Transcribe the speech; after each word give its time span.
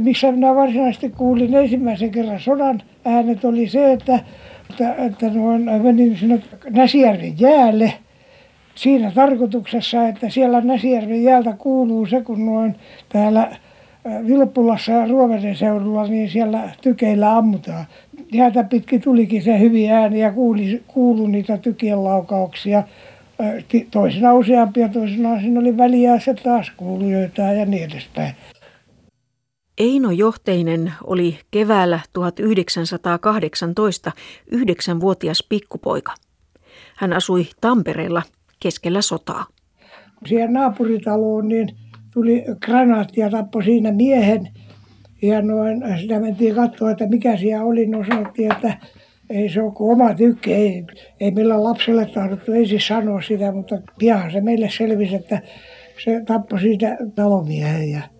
missä 0.00 0.32
minä 0.32 0.54
varsinaisesti 0.54 1.10
kuulin 1.10 1.54
ensimmäisen 1.54 2.10
kerran 2.10 2.40
sodan 2.40 2.82
äänet, 3.04 3.44
oli 3.44 3.68
se, 3.68 3.92
että, 3.92 4.20
että, 4.70 4.94
että 4.94 5.30
noin, 5.30 5.70
menin 5.82 6.16
sinne 6.16 6.42
Näsijärven 6.70 7.40
jäälle 7.40 7.92
siinä 8.74 9.12
tarkoituksessa, 9.14 10.08
että 10.08 10.30
siellä 10.30 10.60
Näsijärven 10.60 11.22
jäältä 11.22 11.52
kuuluu 11.52 12.06
se, 12.06 12.20
kun 12.20 12.46
noin 12.46 12.74
täällä 13.08 13.56
Vilppulassa 14.26 14.92
ja 14.92 15.06
Ruoveden 15.06 15.56
seudulla, 15.56 16.06
niin 16.06 16.30
siellä 16.30 16.70
tykeillä 16.80 17.36
ammutaan. 17.36 17.84
Jäätä 18.32 18.64
pitkin 18.64 19.00
tulikin 19.00 19.42
se 19.42 19.58
hyvin 19.58 19.92
ääni 19.92 20.20
ja 20.20 20.32
kuuli, 20.32 20.82
kuului 20.86 21.28
niitä 21.28 21.58
tykien 21.58 22.04
laukauksia. 22.04 22.82
Toisena 23.90 24.34
useampia, 24.34 24.88
toisena 24.88 25.40
siinä 25.40 25.60
oli 25.60 25.76
väliä 25.76 26.20
se 26.20 26.34
taas 26.34 26.72
kuului 26.76 27.12
joitain 27.12 27.58
ja 27.58 27.66
niin 27.66 27.84
edespäin. 27.84 28.32
Eino 29.80 30.10
Johteinen 30.10 30.92
oli 31.04 31.38
keväällä 31.50 32.00
1918 32.12 34.12
yhdeksänvuotias 34.46 35.44
pikkupoika. 35.48 36.14
Hän 36.96 37.12
asui 37.12 37.46
Tampereella 37.60 38.22
keskellä 38.62 39.02
sotaa. 39.02 39.46
Siihen 40.26 40.52
naapuritaloon 40.52 41.48
niin 41.48 41.68
tuli 42.12 42.44
granaatti 42.66 43.20
ja 43.20 43.30
tappoi 43.30 43.64
siinä 43.64 43.92
miehen. 43.92 44.48
Ja 45.22 45.42
noin, 45.42 45.82
sitä 46.00 46.20
mentiin 46.20 46.54
katsoa, 46.54 46.90
että 46.90 47.06
mikä 47.06 47.36
siellä 47.36 47.64
oli. 47.64 47.86
No 47.86 48.04
sanottiin, 48.08 48.52
että 48.52 48.78
ei 49.30 49.48
se 49.48 49.62
ole 49.62 49.72
kuin 49.72 49.92
oma 49.92 50.14
tykki. 50.14 50.54
Ei, 50.54 50.84
ei 51.20 51.30
millään 51.30 51.64
lapselle 51.64 52.06
tahdottu 52.06 52.52
ensin 52.52 52.80
sanoa 52.80 53.22
sitä, 53.22 53.52
mutta 53.52 53.78
pian 53.98 54.30
se 54.30 54.40
meille 54.40 54.70
selvisi, 54.70 55.14
että 55.14 55.42
se 56.04 56.22
tappoi 56.26 56.60
siitä 56.60 56.96
talomiehen. 57.14 57.90
Ja, 57.90 58.19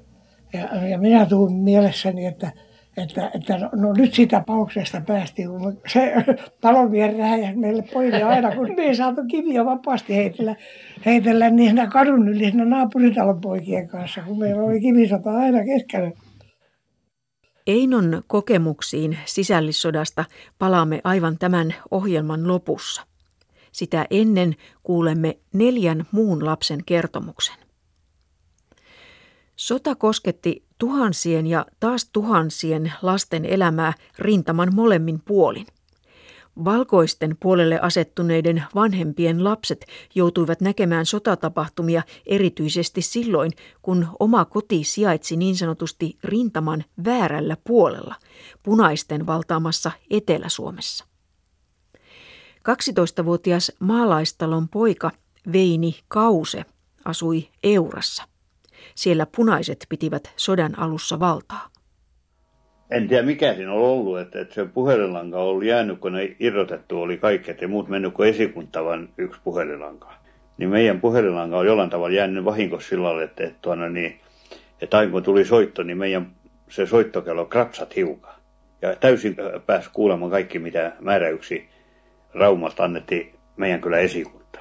ja, 0.53 0.89
ja 0.89 0.99
minä 0.99 1.27
tuun 1.27 1.53
mielessäni, 1.53 2.27
että 2.27 2.53
että, 2.97 3.31
että 3.35 3.59
no, 3.59 3.69
no 3.73 3.93
nyt 3.93 4.15
siitä 4.15 4.43
pauksesta 4.47 5.01
päästiin, 5.07 5.48
kun 5.48 5.81
se 5.92 6.12
talonmies 6.61 7.17
räjäsi 7.19 7.57
meille 7.57 7.83
pojille 7.92 8.23
aina, 8.23 8.55
kun 8.57 8.75
me 8.77 8.83
ei 8.83 8.95
saatu 8.95 9.20
kiviä 9.29 9.65
vapaasti 9.65 10.17
heitellä, 10.17 10.57
heitellä 11.07 11.51
niissä 11.51 11.87
kadun 11.87 12.29
yli 12.29 12.45
siinä 12.45 12.65
naapuritalon 12.65 13.41
poikien 13.41 13.89
kanssa, 13.89 14.23
kun 14.23 14.39
meillä 14.39 14.62
oli 14.62 14.81
kivisota 14.81 15.31
aina 15.31 15.65
keskellä. 15.65 16.11
Einon 17.67 18.23
kokemuksiin 18.27 19.19
sisällissodasta 19.25 20.25
palaamme 20.59 21.01
aivan 21.05 21.39
tämän 21.39 21.75
ohjelman 21.91 22.48
lopussa. 22.48 23.03
Sitä 23.73 24.07
ennen 24.11 24.55
kuulemme 24.83 25.37
neljän 25.53 26.07
muun 26.12 26.45
lapsen 26.45 26.81
kertomuksen. 26.87 27.70
Sota 29.61 29.94
kosketti 29.94 30.64
tuhansien 30.78 31.47
ja 31.47 31.66
taas 31.80 32.08
tuhansien 32.12 32.92
lasten 33.03 33.44
elämää 33.44 33.92
rintaman 34.19 34.75
molemmin 34.75 35.22
puolin. 35.25 35.67
Valkoisten 36.64 37.36
puolelle 37.41 37.80
asettuneiden 37.80 38.64
vanhempien 38.75 39.44
lapset 39.44 39.86
joutuivat 40.14 40.61
näkemään 40.61 41.06
sotatapahtumia 41.06 42.02
erityisesti 42.27 43.02
silloin, 43.02 43.52
kun 43.83 44.06
oma 44.20 44.44
koti 44.44 44.84
sijaitsi 44.84 45.36
niin 45.36 45.56
sanotusti 45.56 46.19
rintaman 46.24 46.84
väärällä 47.05 47.56
puolella, 47.67 48.14
punaisten 48.62 49.27
valtaamassa 49.27 49.91
Etelä-Suomessa. 50.11 51.05
12-vuotias 52.58 53.72
maalaistalon 53.80 54.69
poika 54.69 55.11
Veini 55.52 56.00
Kause 56.08 56.64
asui 57.05 57.48
Eurassa. 57.62 58.30
Siellä 58.95 59.27
punaiset 59.36 59.86
pitivät 59.89 60.33
sodan 60.36 60.78
alussa 60.78 61.20
valtaa. 61.20 61.69
En 62.91 63.09
tiedä 63.09 63.23
mikä 63.23 63.55
siinä 63.55 63.73
on 63.73 63.83
ollut, 63.83 64.19
että, 64.19 64.41
että 64.41 64.55
se 64.55 64.64
puhelinlanka 64.64 65.39
ollut 65.39 65.64
jäänyt, 65.64 65.98
kun 65.98 66.12
ne 66.12 66.36
irrotettu 66.41 67.03
oli 67.03 67.17
kaikki, 67.17 67.51
että 67.51 67.69
muut 67.69 67.89
mennyt 67.89 68.14
kuin 68.14 68.28
esikunta, 68.28 68.84
vaan 68.84 69.08
yksi 69.19 69.41
puhelinlanka. 69.45 70.13
Niin 70.58 70.70
meidän 70.70 71.01
puhelinlanka 71.01 71.58
on 71.58 71.67
jollain 71.67 71.91
tavalla 71.91 72.17
jäänyt 72.17 72.45
vahinko 72.45 72.80
sillä 72.80 73.05
lailla, 73.05 73.23
että, 73.23 73.45
että, 73.45 73.58
tuona, 73.63 73.89
niin, 73.89 74.20
että 74.80 74.98
aina 74.98 75.12
kun 75.12 75.23
tuli 75.23 75.45
soitto, 75.45 75.83
niin 75.83 75.98
meidän 75.98 76.30
se 76.68 76.86
soittokello 76.86 77.45
krapsat 77.45 77.97
hiukan. 77.97 78.35
Ja 78.83 78.97
täysin 78.97 79.36
pääsi 79.67 79.91
kuulemaan 79.92 80.30
kaikki, 80.30 80.58
mitä 80.58 80.92
määräyksi 81.01 81.68
Raumasta 82.35 82.85
annettiin 82.85 83.35
meidän 83.57 83.80
kyllä 83.80 83.98
esikunta. 83.98 84.61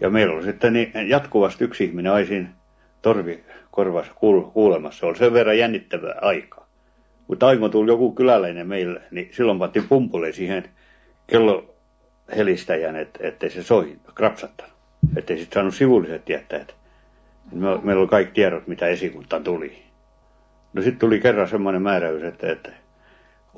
Ja 0.00 0.10
meillä 0.10 0.34
oli 0.34 0.42
sitten 0.42 0.72
niin 0.72 0.92
jatkuvasti 1.06 1.64
yksi 1.64 1.84
ihminen 1.84 2.12
aisin 2.12 2.48
torvi 3.02 3.44
korvassa 3.70 4.12
kuulemassa. 4.52 5.00
Se 5.00 5.06
oli 5.06 5.16
sen 5.16 5.32
verran 5.32 5.58
jännittävä 5.58 6.14
aika. 6.20 6.66
Mutta 7.28 7.46
aina 7.46 7.60
kun 7.60 7.70
tuli 7.70 7.90
joku 7.90 8.12
kyläläinen 8.12 8.66
meille, 8.66 9.00
niin 9.10 9.30
silloin 9.32 9.58
pantiin 9.58 9.88
pumpulle 9.88 10.32
siihen 10.32 10.64
kello 11.26 11.74
helistäjän, 12.36 12.96
että 12.96 13.18
ettei 13.22 13.50
se 13.50 13.62
soi 13.62 13.96
krapsattanut. 14.14 14.74
Ettei 15.16 15.38
sitten 15.38 15.54
saanut 15.54 15.74
sivulliset 15.74 16.24
tietää, 16.24 16.60
että 16.60 16.74
me, 17.52 17.78
meillä 17.82 18.00
oli 18.00 18.08
kaikki 18.08 18.34
tiedot, 18.34 18.66
mitä 18.66 18.86
esikuntaan 18.86 19.44
tuli. 19.44 19.82
No 20.72 20.82
sitten 20.82 20.98
tuli 20.98 21.20
kerran 21.20 21.48
semmoinen 21.48 21.82
määräys, 21.82 22.22
että, 22.22 22.52
että 22.52 22.72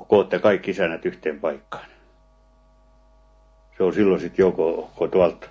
kootte 0.07 0.39
kaikki 0.39 0.71
isännät 0.71 1.05
yhteen 1.05 1.39
paikkaan. 1.39 1.85
Se 3.77 3.83
on 3.83 3.93
silloin 3.93 4.21
sitten 4.21 4.43
joko 4.43 4.91
kun 4.95 5.11
tuolta 5.11 5.47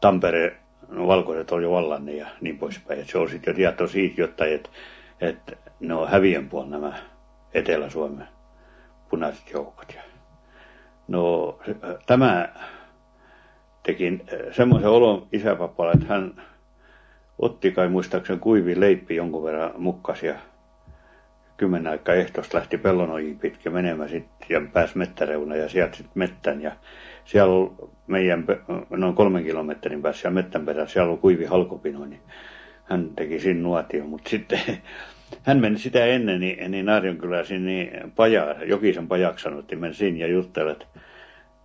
Tampereen 0.00 0.59
no, 0.90 1.06
valkoiset 1.06 1.50
on 1.52 1.62
jo 1.62 1.70
vallanne 1.70 2.12
ja 2.12 2.26
niin 2.40 2.58
poispäin. 2.58 3.00
Et 3.00 3.08
se 3.08 3.18
on 3.18 3.30
sitten 3.30 3.52
jo 3.52 3.56
tieto 3.56 3.86
siitä, 3.86 4.20
jotta 4.20 4.46
et, 4.46 4.70
et 5.20 5.58
ne 5.80 5.94
on 5.94 6.08
häviön 6.08 6.48
puolella 6.48 6.76
nämä 6.76 6.98
Etelä-Suomen 7.54 8.28
punaiset 9.10 9.50
joukot. 9.50 9.94
Ja, 9.94 10.02
no 11.08 11.58
tämä 12.06 12.48
teki 13.82 14.20
äh, 14.32 14.54
semmoisen 14.56 14.90
olon 14.90 15.26
isäpappalla, 15.32 15.92
että 15.92 16.06
hän 16.08 16.42
otti 17.38 17.72
kai 17.72 17.88
muistaakseni 17.88 18.38
kuivi 18.38 18.80
leippi 18.80 19.16
jonkun 19.16 19.44
verran 19.44 19.72
mukkas 19.76 20.22
ja 20.22 20.34
kymmenen 21.56 21.92
aikaa 21.92 22.14
ehtoista 22.14 22.58
lähti 22.58 22.78
pellonojiin 22.78 23.38
pitkin 23.38 23.72
menemään 23.72 24.08
sitten 24.08 24.46
ja 24.48 24.60
pääsi 24.72 24.98
mettäreuna 24.98 25.56
ja 25.56 25.68
sieltä 25.68 25.96
sitten 25.96 26.18
mettän 26.18 26.62
ja 26.62 26.72
siellä 27.24 27.54
on 27.54 27.90
meidän 28.06 28.44
noin 28.90 29.14
kolmen 29.14 29.44
kilometrin 29.44 30.02
päässä 30.02 30.20
siellä 30.20 30.34
mettän 30.34 30.66
perässä, 30.66 30.92
siellä 30.92 31.12
on 31.12 31.18
kuivi 31.18 31.44
halkopino, 31.44 32.06
niin 32.06 32.20
hän 32.84 33.10
teki 33.16 33.40
siinä 33.40 33.60
nuotio, 33.60 34.04
mutta 34.04 34.30
sitten 34.30 34.60
hän 35.46 35.58
meni 35.58 35.78
sitä 35.78 36.04
ennen, 36.04 36.40
niin, 36.40 36.70
niin 36.70 36.86
Naarionkylässä 36.86 37.54
niin 37.54 38.12
paja, 38.16 38.56
Jokisen 38.64 39.08
pajaksi 39.08 39.42
sanottiin, 39.42 39.80
meni 39.80 39.94
siinä 39.94 40.18
ja 40.18 40.26
juttelet 40.26 40.86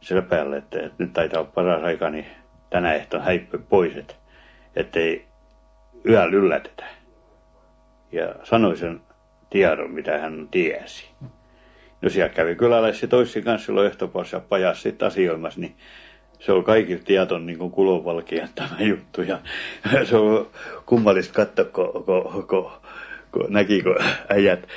sillä 0.02 0.22
päälle, 0.22 0.58
että, 0.58 0.80
että, 0.80 0.96
nyt 0.98 1.14
taitaa 1.14 1.40
olla 1.40 1.52
paras 1.56 1.84
aika, 1.84 2.10
niin 2.10 2.26
tänä 2.70 2.94
ehtoon 2.94 3.24
häippy 3.24 3.58
pois, 3.58 3.96
että 3.98 4.14
ettei 4.76 5.26
yöllä 6.10 6.36
yllätetä. 6.38 6.86
Ja 8.12 8.36
sanoi 8.44 8.78
sen 8.78 9.02
tiedon, 9.50 9.92
mitä 9.92 10.18
hän 10.18 10.48
tiesi. 10.52 11.10
No 12.02 12.10
siellä 12.10 12.30
kävi 12.30 12.56
kyläläisiä 12.56 13.10
toissi 13.10 13.42
kanssa 13.42 13.66
silloin 13.66 13.88
ehtopassa 13.88 14.40
pajassa 14.40 14.84
sitten 14.84 15.08
asioimassa, 15.08 15.60
niin 15.60 15.76
se 16.40 16.52
on 16.52 16.64
kaikille 16.64 17.02
tieton 17.06 17.46
niin 17.46 17.72
kulovalkean 17.72 18.50
tämä 18.56 18.78
juttu. 18.80 19.22
Ja 19.22 19.40
se 20.10 20.16
on 20.16 20.48
kummallista 20.86 21.34
katsoa, 21.34 21.66
kun, 21.66 22.04
kun, 22.06 22.48
kun, 22.48 22.72
kun 23.32 23.46
näki, 23.50 23.82
kun 23.82 23.96
äijät 24.30 24.68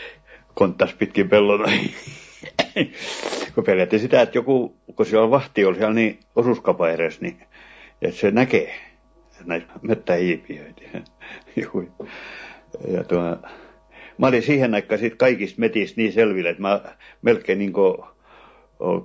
konttas 0.54 0.94
pitkin 0.94 1.28
pellona. 1.28 1.72
kun 3.54 3.64
pelätti 3.64 3.98
sitä, 3.98 4.22
että 4.22 4.38
joku, 4.38 4.76
kun 4.96 5.06
siellä 5.06 5.30
vahti 5.30 5.64
oli 5.64 5.76
siellä 5.76 5.94
niin 5.94 6.20
osuuskapa 6.36 6.90
edes, 6.90 7.20
niin 7.20 7.40
että 8.02 8.20
se 8.20 8.30
näkee 8.30 8.74
näitä 9.44 9.66
mettähiipiöitä. 9.82 10.82
ja 12.88 13.04
tuo, 13.04 13.36
mä 14.18 14.26
olin 14.26 14.42
siihen 14.42 14.74
aikaan 14.74 14.98
sit 14.98 15.14
kaikista 15.14 15.60
metistä 15.60 16.00
niin 16.00 16.12
selville, 16.12 16.48
että 16.48 16.62
mä 16.62 16.80
melkein 17.22 17.58
niin 17.58 17.72
kuin, 17.72 17.96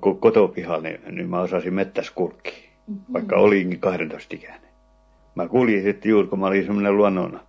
kun 0.02 0.20
kotopihalla, 0.20 0.82
niin, 0.82 1.00
niin 1.12 1.30
mä 1.30 1.42
osasin 1.42 1.74
mettäs 1.74 2.12
kulkea, 2.12 2.54
mm-hmm. 2.88 3.14
vaikka 3.14 3.36
olinkin 3.36 3.80
12 3.80 4.36
ikäinen. 4.36 4.70
Mä 5.36 5.48
kuljin 5.48 5.84
sitten 5.84 6.10
juuri, 6.10 6.28
kun 6.28 6.40
mä 6.40 6.48
olin 6.48 6.66
semmoinen 6.66 6.98
luonnon 6.98 7.40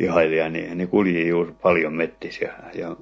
ihailija, 0.00 0.48
niin, 0.48 0.78
niin 0.78 0.88
kuljin 0.88 1.28
juuri 1.28 1.52
paljon 1.62 1.92
mettisiä. 1.92 2.52
Ja 2.74 2.96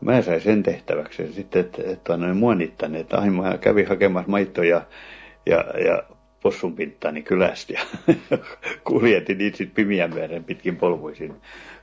mä 0.00 0.22
sain 0.22 0.40
sen 0.40 0.62
tehtäväksi 0.62 1.32
sitten, 1.32 1.60
että, 1.60 1.82
että 1.86 2.16
noin 2.16 2.36
muonittani, 2.36 3.00
että 3.00 3.18
aina 3.18 3.42
mä 3.42 3.58
kävin 3.58 3.88
hakemassa 3.88 4.30
maitoja 4.30 4.82
ja, 5.46 5.64
ja 5.84 6.02
possun 6.42 6.76
pintaani 6.76 7.22
kylästä 7.22 7.72
ja 7.72 7.80
kuljetin 8.88 9.38
niitä 9.38 9.56
sitten 9.56 9.74
pimiän 9.74 10.14
veren 10.14 10.44
pitkin 10.44 10.76
polvuisin, 10.76 11.34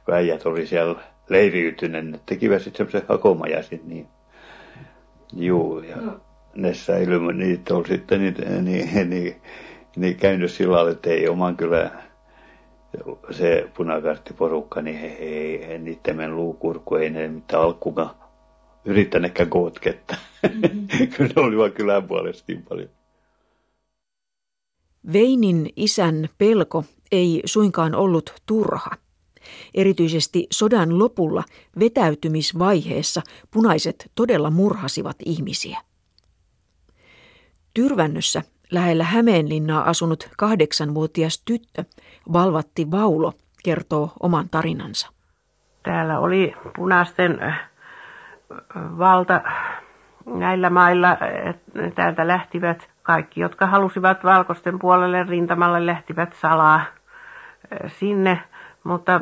kun 0.06 0.14
äijät 0.14 0.46
oli 0.46 0.68
siellä 0.68 0.96
leiriytyneen, 1.30 2.12
ne 2.12 2.20
tekivät 2.26 2.62
sitten 2.62 2.78
semmoisen 2.78 3.10
hakomajasin, 3.10 3.82
niin 3.86 4.08
juu, 5.34 5.80
ja 5.80 5.96
no. 5.96 6.20
ne 6.56 6.74
säilymä, 6.74 7.32
niitä 7.32 7.76
oli 7.76 7.88
sitten 7.88 8.22
niin, 8.22 8.66
niin, 8.66 9.10
niin, 9.10 9.36
niin 9.96 10.16
käynyt 10.16 10.52
sillä 10.52 10.76
lailla, 10.76 10.92
että 10.92 11.10
ei 11.10 11.28
oman 11.30 11.58
kylän 11.58 11.92
se 13.32 13.70
punakarttiporukka, 13.78 14.82
niin 14.82 14.98
he, 14.98 15.18
he, 15.20 15.68
he 15.68 15.78
niiden 15.78 16.36
luukurku 16.36 16.96
ei 16.96 17.10
ne 17.10 17.28
mitään 17.28 17.64
alkukaan 17.64 18.16
yrittäneekään 18.86 19.50
kotketta. 19.50 20.16
Mm-hmm. 20.44 20.88
kyllä 21.18 21.34
ne 21.36 21.42
olivat 21.42 21.74
kylän 21.74 22.08
puolesta 22.08 22.44
niin 22.48 22.64
paljon. 22.64 22.90
Veinin 25.14 25.70
isän 25.76 26.30
pelko 26.38 26.84
ei 27.12 27.42
suinkaan 27.46 27.96
ollut 27.96 28.34
turha. 28.46 28.90
Erityisesti 29.76 30.48
sodan 30.52 31.00
lopulla 31.00 31.44
vetäytymisvaiheessa 31.80 33.22
punaiset 33.54 34.12
todella 34.16 34.50
murhasivat 34.50 35.18
ihmisiä. 35.26 35.80
Tyrvännössä 37.74 38.42
lähellä 38.72 39.04
Hämeenlinnaa 39.04 39.90
asunut 39.90 40.30
kahdeksanvuotias 40.38 41.42
tyttö 41.46 41.84
Valvatti 42.34 42.92
Vaulo 42.92 43.34
kertoo 43.64 44.12
oman 44.20 44.50
tarinansa. 44.50 45.10
Täällä 45.84 46.20
oli 46.20 46.54
punaisten 46.76 47.44
äh, 47.44 47.70
valta 48.76 49.42
näillä 50.26 50.70
mailla. 50.70 51.18
Täältä 51.96 52.28
lähtivät 52.28 52.90
kaikki, 53.04 53.42
jotka 53.42 53.66
halusivat 53.66 54.24
valkoisten 54.24 54.80
puolelle 54.80 55.24
rintamalle, 55.24 55.86
lähtivät 55.86 56.34
salaa 56.34 56.76
äh, 56.76 56.88
sinne, 57.88 58.42
mutta 58.84 59.22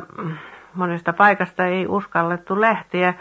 monesta 0.74 1.12
paikasta 1.12 1.64
ei 1.64 1.86
uskallettu 1.86 2.60
lähteä, 2.60 3.14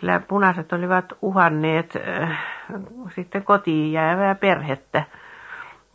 sillä 0.00 0.20
punaiset 0.28 0.72
olivat 0.72 1.04
uhanneet 1.22 1.96
äh, 2.20 2.38
sitten 3.14 3.44
kotiin 3.44 3.92
jäävää 3.92 4.34
perhettä. 4.34 5.02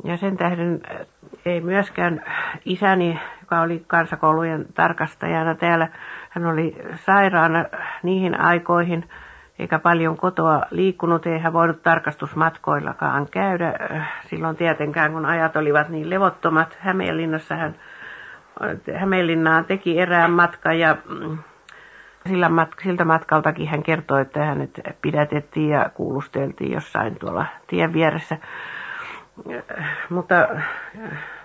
Ja 0.03 0.17
sen 0.17 0.37
tähden 0.37 0.81
äh, 0.91 1.07
ei 1.45 1.61
myöskään 1.61 2.23
isäni, 2.65 3.19
joka 3.41 3.61
oli 3.61 3.83
kansakoulujen 3.87 4.65
tarkastajana 4.73 5.55
täällä, 5.55 5.87
hän 6.29 6.45
oli 6.45 6.75
sairaana 6.95 7.65
niihin 8.03 8.41
aikoihin, 8.41 9.09
eikä 9.59 9.79
paljon 9.79 10.17
kotoa 10.17 10.61
liikkunut, 10.71 11.25
ei 11.25 11.39
hän 11.39 11.53
voinut 11.53 11.83
tarkastusmatkoillakaan 11.83 13.27
käydä. 13.31 13.73
Äh, 13.91 14.11
silloin 14.27 14.55
tietenkään, 14.55 15.11
kun 15.11 15.25
ajat 15.25 15.55
olivat 15.55 15.89
niin 15.89 16.09
levottomat. 16.09 16.77
Hämeenlinnassa 16.79 17.55
hän 17.55 17.75
Hämeenlinnaan 18.95 19.65
teki 19.65 19.99
erään 19.99 20.31
matkan 20.31 20.79
ja 20.79 20.97
mm, 21.09 21.37
sillä 22.27 22.47
mat- 22.47 22.83
siltä 22.83 23.05
matkaltakin 23.05 23.67
hän 23.67 23.83
kertoi, 23.83 24.21
että 24.21 24.45
hänet 24.45 24.81
pidätettiin 25.01 25.69
ja 25.69 25.89
kuulusteltiin 25.93 26.71
jossain 26.71 27.19
tuolla 27.19 27.45
tien 27.67 27.93
vieressä. 27.93 28.37
Mutta 30.09 30.47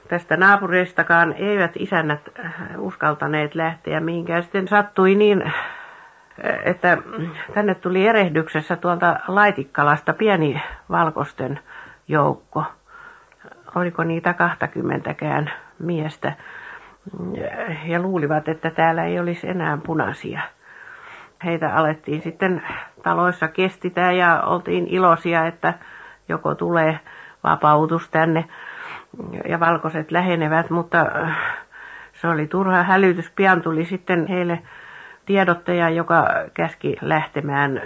tästä 0.08 0.36
naapureistakaan 0.36 1.32
eivät 1.32 1.72
isännät 1.78 2.20
uskaltaneet 2.78 3.54
lähteä 3.54 4.00
mihinkään. 4.00 4.42
Sitten 4.42 4.68
sattui 4.68 5.14
niin, 5.14 5.52
että 6.64 6.98
tänne 7.54 7.74
tuli 7.74 8.06
erehdyksessä 8.06 8.76
tuolta 8.76 9.20
Laitikkalasta 9.28 10.12
pieni 10.12 10.62
valkoisten 10.90 11.60
joukko. 12.08 12.64
Oliko 13.74 14.04
niitä 14.04 14.34
kahtakymmentäkään 14.34 15.50
miestä? 15.78 16.32
Ja 17.84 18.00
luulivat, 18.00 18.48
että 18.48 18.70
täällä 18.70 19.04
ei 19.04 19.20
olisi 19.20 19.48
enää 19.48 19.78
punaisia. 19.86 20.40
Heitä 21.44 21.74
alettiin 21.74 22.22
sitten 22.22 22.62
taloissa 23.02 23.48
kestitä 23.48 24.12
ja 24.12 24.42
oltiin 24.42 24.86
iloisia, 24.86 25.46
että 25.46 25.74
joko 26.28 26.54
tulee 26.54 27.00
vapautus 27.44 28.08
tänne 28.10 28.44
ja 29.48 29.60
valkoiset 29.60 30.10
lähenevät, 30.10 30.70
mutta 30.70 31.06
se 32.12 32.28
oli 32.28 32.46
turha 32.46 32.82
hälytys. 32.82 33.30
Pian 33.30 33.62
tuli 33.62 33.84
sitten 33.84 34.26
heille 34.26 34.62
tiedottaja, 35.26 35.90
joka 35.90 36.28
käski 36.54 36.96
lähtemään 37.00 37.82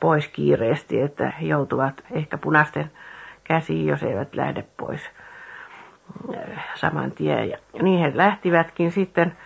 pois 0.00 0.28
kiireesti, 0.28 1.00
että 1.00 1.32
joutuvat 1.40 2.02
ehkä 2.10 2.38
punaisten 2.38 2.90
käsiin, 3.44 3.86
jos 3.86 4.02
eivät 4.02 4.34
lähde 4.34 4.64
pois 4.76 5.10
saman 6.74 7.10
tien. 7.12 7.48
Ja 7.50 7.56
niin 7.82 8.00
he 8.00 8.12
lähtivätkin 8.14 8.92
sitten, 8.92 9.36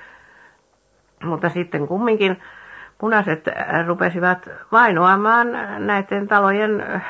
mutta 1.25 1.49
sitten 1.49 1.89
kumminkin 1.89 2.41
punaiset 2.99 3.45
rupesivat 3.87 4.49
vainoamaan 4.73 5.49
näiden 5.87 6.29
talojen 6.29 7.03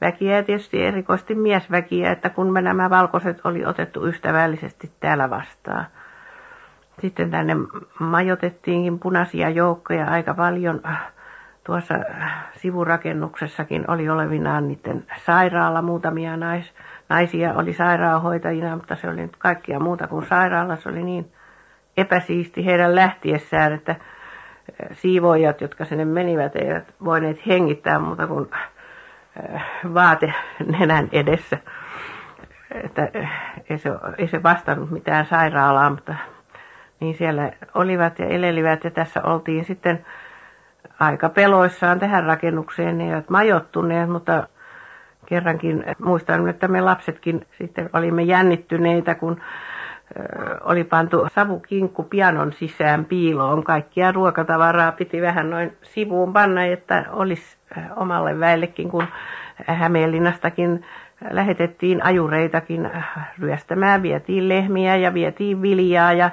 väkiä 0.00 0.36
ja 0.36 0.42
tietysti 0.42 0.84
erikoisesti 0.84 1.34
miesväkiä, 1.34 2.12
että 2.12 2.30
kun 2.30 2.52
me 2.52 2.62
nämä 2.62 2.90
valkoiset 2.90 3.40
oli 3.44 3.64
otettu 3.66 4.06
ystävällisesti 4.06 4.90
täällä 5.00 5.30
vastaan. 5.30 5.86
Sitten 7.00 7.30
tänne 7.30 7.56
majotettiinkin 7.98 8.98
punaisia 8.98 9.50
joukkoja 9.50 10.06
aika 10.06 10.34
paljon. 10.34 10.80
Tuossa 11.64 11.94
sivurakennuksessakin 12.52 13.90
oli 13.90 14.08
olevinaan 14.08 14.68
niiden 14.68 15.06
sairaala 15.24 15.82
muutamia 15.82 16.36
nais, 16.36 16.72
naisia 17.14 17.54
oli 17.54 17.72
sairaanhoitajina, 17.72 18.76
mutta 18.76 18.96
se 18.96 19.08
oli 19.08 19.20
nyt 19.20 19.36
kaikkia 19.36 19.80
muuta 19.80 20.06
kuin 20.06 20.26
sairaala. 20.26 20.76
Se 20.76 20.88
oli 20.88 21.02
niin 21.02 21.32
epäsiisti 21.96 22.66
heidän 22.66 22.94
lähtiessään, 22.94 23.72
että 23.72 23.92
äh, 23.92 23.98
siivoojat, 24.92 25.60
jotka 25.60 25.84
sinne 25.84 26.04
menivät, 26.04 26.56
eivät 26.56 26.94
voineet 27.04 27.46
hengittää 27.46 27.98
muuta 27.98 28.26
kuin 28.26 28.50
äh, 29.54 29.64
vaate 29.94 30.34
nenän 30.78 31.08
edessä. 31.12 31.58
Että 32.84 33.08
äh, 33.16 33.52
ei 33.70 33.78
se, 33.78 33.90
ei 34.18 34.28
se 34.28 34.42
vastannut 34.42 34.90
mitään 34.90 35.26
sairaalaa, 35.26 35.90
mutta 35.90 36.14
niin 37.00 37.14
siellä 37.14 37.52
olivat 37.74 38.18
ja 38.18 38.26
elelivät 38.26 38.84
ja 38.84 38.90
tässä 38.90 39.22
oltiin 39.22 39.64
sitten 39.64 40.06
aika 41.00 41.28
peloissaan 41.28 41.98
tähän 41.98 42.24
rakennukseen. 42.24 42.98
Ne 42.98 43.04
eivät 43.08 43.30
majottuneet, 43.30 44.10
mutta 44.10 44.48
kerrankin 45.26 45.84
muistan, 45.98 46.48
että 46.48 46.68
me 46.68 46.80
lapsetkin 46.80 47.46
sitten 47.58 47.90
olimme 47.92 48.22
jännittyneitä, 48.22 49.14
kun 49.14 49.40
oli 50.64 50.84
pantu 50.84 51.26
savukinkku 51.34 52.02
pianon 52.02 52.52
sisään 52.52 53.04
piiloon. 53.04 53.64
Kaikkia 53.64 54.12
ruokatavaraa 54.12 54.92
piti 54.92 55.22
vähän 55.22 55.50
noin 55.50 55.76
sivuun 55.82 56.32
panna, 56.32 56.64
että 56.64 57.04
olisi 57.10 57.56
omalle 57.96 58.40
väellekin, 58.40 58.90
kun 58.90 59.06
Hämeenlinnastakin 59.66 60.84
lähetettiin 61.30 62.04
ajureitakin 62.04 62.90
ryöstämään, 63.38 64.02
vietiin 64.02 64.48
lehmiä 64.48 64.96
ja 64.96 65.14
vietiin 65.14 65.62
viljaa 65.62 66.12
ja 66.12 66.30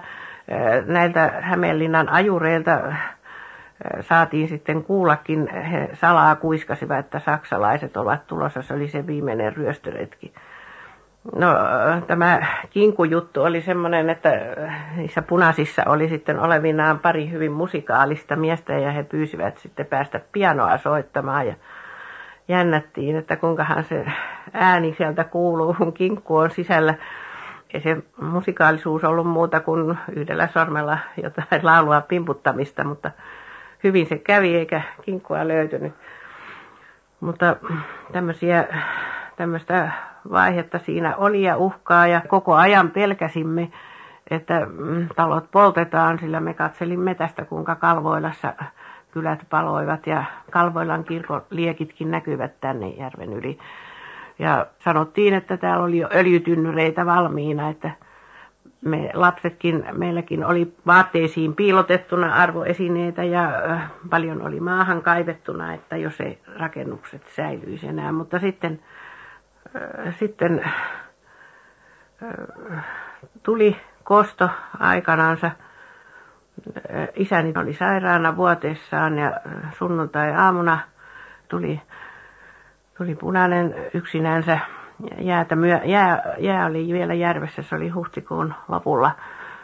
näiltä 0.86 1.34
Hämeenlinnan 1.42 2.10
ajureilta 2.10 2.82
saatiin 4.02 4.48
sitten 4.48 4.84
kuullakin, 4.84 5.50
he 5.56 5.90
salaa 5.94 6.36
kuiskasivat, 6.36 7.00
että 7.00 7.20
saksalaiset 7.20 7.98
ovat 7.98 8.28
tulossa, 8.28 8.62
se 8.62 8.74
oli 8.74 8.88
se 8.88 9.08
viimeinen 9.08 9.56
ryöstöretki. 9.56 10.34
No 11.36 11.48
tämä 12.08 12.40
kinkujuttu 12.70 13.44
oli 13.44 13.62
semmoinen, 13.62 14.10
että 14.10 14.30
niissä 14.96 15.22
punaisissa 15.22 15.84
oli 15.86 16.10
sitten 16.10 16.40
olevinaan 16.40 17.00
pari 17.00 17.30
hyvin 17.30 17.52
musikaalista 17.52 18.36
miestä 18.36 18.74
ja 18.74 18.92
he 18.92 19.04
pyysivät 19.04 19.58
sitten 19.58 19.86
päästä 19.86 20.22
pianoa 20.32 20.78
soittamaan 20.78 21.48
ja 21.48 21.56
jännättiin, 22.48 23.16
että 23.16 23.36
kuinkahan 23.36 23.84
se 23.84 24.06
ääni 24.54 24.94
sieltä 24.98 25.24
kuuluu, 25.24 25.74
kun 25.74 25.94
kinkku 25.94 26.38
on 26.38 26.52
sisällä. 26.52 26.94
Ei 27.74 27.82
se 27.82 27.98
musikaalisuus 28.22 29.04
ollut 29.04 29.28
muuta 29.28 29.60
kuin 29.60 29.98
yhdellä 30.16 30.48
sormella 30.48 30.98
jotain 31.24 31.66
laulua 31.66 32.02
pimputtamista, 32.02 32.84
mutta 32.84 33.12
hyvin 33.84 34.06
se 34.06 34.18
kävi 34.18 34.56
eikä 34.56 34.82
kinkkua 35.02 35.48
löytynyt. 35.48 35.94
Mutta 37.20 37.56
tämmöisiä, 38.12 38.68
tämmöistä 39.36 39.92
vaihetta 40.32 40.80
siinä 40.80 41.16
oli 41.16 41.44
ja 41.44 41.58
uhkaa 41.58 42.08
ja 42.08 42.22
koko 42.28 42.56
ajan 42.56 42.92
pelkäsimme, 42.92 43.72
että 44.32 44.68
mm, 44.70 45.08
talot 45.16 45.52
poltetaan, 45.52 46.20
sillä 46.20 46.40
me 46.40 46.54
katselimme 46.54 47.16
tästä 47.16 47.46
kuinka 47.46 47.76
Kalvoilassa 47.76 48.54
kylät 49.12 49.40
paloivat 49.50 50.08
ja 50.08 50.24
Kalvoilan 50.52 51.04
kirkon 51.04 51.42
liekitkin 51.50 52.12
näkyvät 52.12 52.52
tänne 52.62 52.90
järven 52.90 53.34
yli. 53.34 53.58
Ja 54.40 54.66
sanottiin, 54.80 55.34
että 55.34 55.58
täällä 55.58 55.84
oli 55.84 55.98
jo 55.98 56.10
öljytynnyreitä 56.16 57.06
valmiina, 57.06 57.70
että 57.70 57.92
me 58.82 59.12
lapsetkin, 59.14 59.86
meilläkin 59.92 60.46
oli 60.46 60.74
vaatteisiin 60.86 61.56
piilotettuna 61.56 62.34
arvoesineitä 62.36 63.24
ja 63.24 63.52
paljon 64.10 64.42
oli 64.42 64.60
maahan 64.60 65.02
kaivettuna, 65.02 65.74
että 65.74 65.98
jos 65.98 66.22
ei 66.22 66.40
rakennukset 66.60 67.22
säilyisi 67.36 67.88
enää. 67.88 68.12
Mutta 68.12 68.40
sitten, 68.40 68.80
sitten 70.20 70.72
tuli 73.44 73.78
kosto 74.04 74.50
aikanaansa. 74.80 75.52
Isäni 77.16 77.54
oli 77.58 77.74
sairaana 77.74 78.38
vuoteessaan 78.38 79.18
ja 79.18 79.32
sunnuntai-aamuna 79.78 80.80
tuli, 81.48 81.82
tuli 82.98 83.16
punainen 83.16 83.76
yksinänsä 83.94 84.60
jäätä 85.20 85.56
myö, 85.56 85.80
jää, 85.86 86.24
jää 86.38 86.66
oli 86.66 86.94
vielä 86.94 87.14
järvessä, 87.14 87.62
se 87.62 87.76
oli 87.76 87.90
huhtikuun 87.90 88.54
lopulla. 88.68 89.12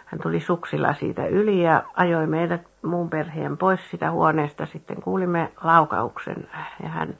hän 0.06 0.22
tuli 0.22 0.40
suksilla 0.40 0.94
siitä 0.94 1.26
yli 1.26 1.64
ja 1.64 1.84
ajoi 1.96 2.28
meidät 2.28 2.62
muun 2.82 3.10
perheen 3.10 3.58
pois 3.58 3.92
sitä 3.92 4.12
huoneesta. 4.12 4.66
Sitten 4.66 5.02
kuulimme 5.02 5.52
laukauksen 5.64 6.48
ja 6.84 6.90
hän, 6.90 7.18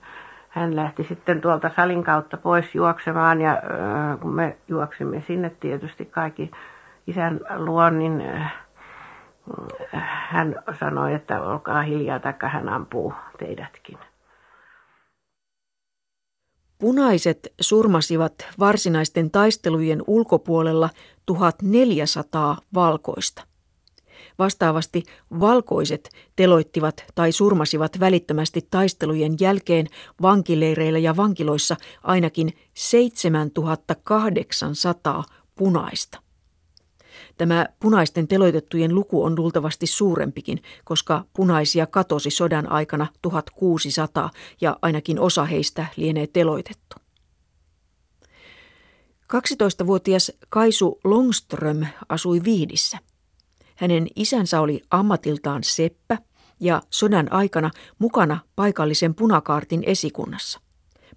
hän 0.50 0.76
lähti 0.76 1.04
sitten 1.04 1.42
tuolta 1.42 1.70
salin 1.76 2.04
kautta 2.04 2.38
pois 2.38 2.76
juoksemaan 2.76 3.42
ja 3.42 3.52
äh, 3.52 4.20
kun 4.20 4.36
me 4.36 4.58
juoksimme 4.68 5.22
sinne 5.22 5.50
tietysti 5.60 6.06
kaikki 6.06 6.52
isän 7.08 7.40
luon, 7.58 8.00
niin 8.00 8.22
äh, 8.22 8.54
hän 10.30 10.56
sanoi, 10.80 11.14
että 11.14 11.42
olkaa 11.42 11.82
hiljaa, 11.82 12.20
taikka 12.20 12.48
hän 12.48 12.70
ampuu 12.70 13.14
teidätkin. 13.38 13.98
Punaiset 16.80 17.54
surmasivat 17.62 18.34
varsinaisten 18.60 19.32
taistelujen 19.32 20.04
ulkopuolella 20.08 20.90
1400 21.26 22.58
valkoista. 22.74 23.44
Vastaavasti 24.40 25.04
valkoiset 25.40 26.10
teloittivat 26.36 27.04
tai 27.16 27.32
surmasivat 27.32 28.00
välittömästi 28.00 28.68
taistelujen 28.72 29.36
jälkeen 29.40 29.88
vankileireillä 30.22 31.00
ja 31.00 31.18
vankiloissa 31.18 31.76
ainakin 32.04 32.54
7800 32.74 35.24
punaista. 35.56 36.27
Tämä 37.38 37.66
punaisten 37.80 38.28
teloitettujen 38.28 38.96
luku 38.96 39.24
on 39.24 39.36
luultavasti 39.36 39.88
suurempikin, 39.88 40.62
koska 40.84 41.24
punaisia 41.34 41.88
katosi 41.88 42.30
sodan 42.30 42.72
aikana 42.72 43.08
1600 43.22 44.30
ja 44.62 44.78
ainakin 44.82 45.20
osa 45.20 45.46
heistä 45.46 45.86
lienee 45.96 46.28
teloitettu. 46.28 46.96
12-vuotias 49.34 50.32
Kaisu 50.50 51.00
Longström 51.04 51.86
asui 52.10 52.42
Viidissä. 52.44 52.98
Hänen 53.76 54.08
isänsä 54.16 54.62
oli 54.62 54.82
ammatiltaan 54.92 55.64
seppä 55.64 56.18
ja 56.60 56.82
sodan 56.90 57.32
aikana 57.32 57.72
mukana 58.00 58.40
paikallisen 58.56 59.16
punakaartin 59.16 59.84
esikunnassa. 59.86 60.60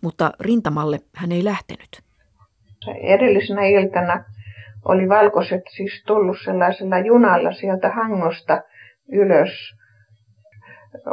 Mutta 0.00 0.33
rintamalle 0.41 1.00
hän 1.15 1.33
ei 1.33 1.45
lähtenyt. 1.45 2.03
Edellisenä 3.03 3.65
iltana 3.65 4.25
oli 4.85 5.09
valkoiset 5.09 5.63
siis 5.77 6.05
tullut 6.07 6.37
sellaisella 6.45 6.99
junalla 6.99 7.53
sieltä 7.53 7.91
Hangosta 7.91 8.63
ylös. 9.13 9.51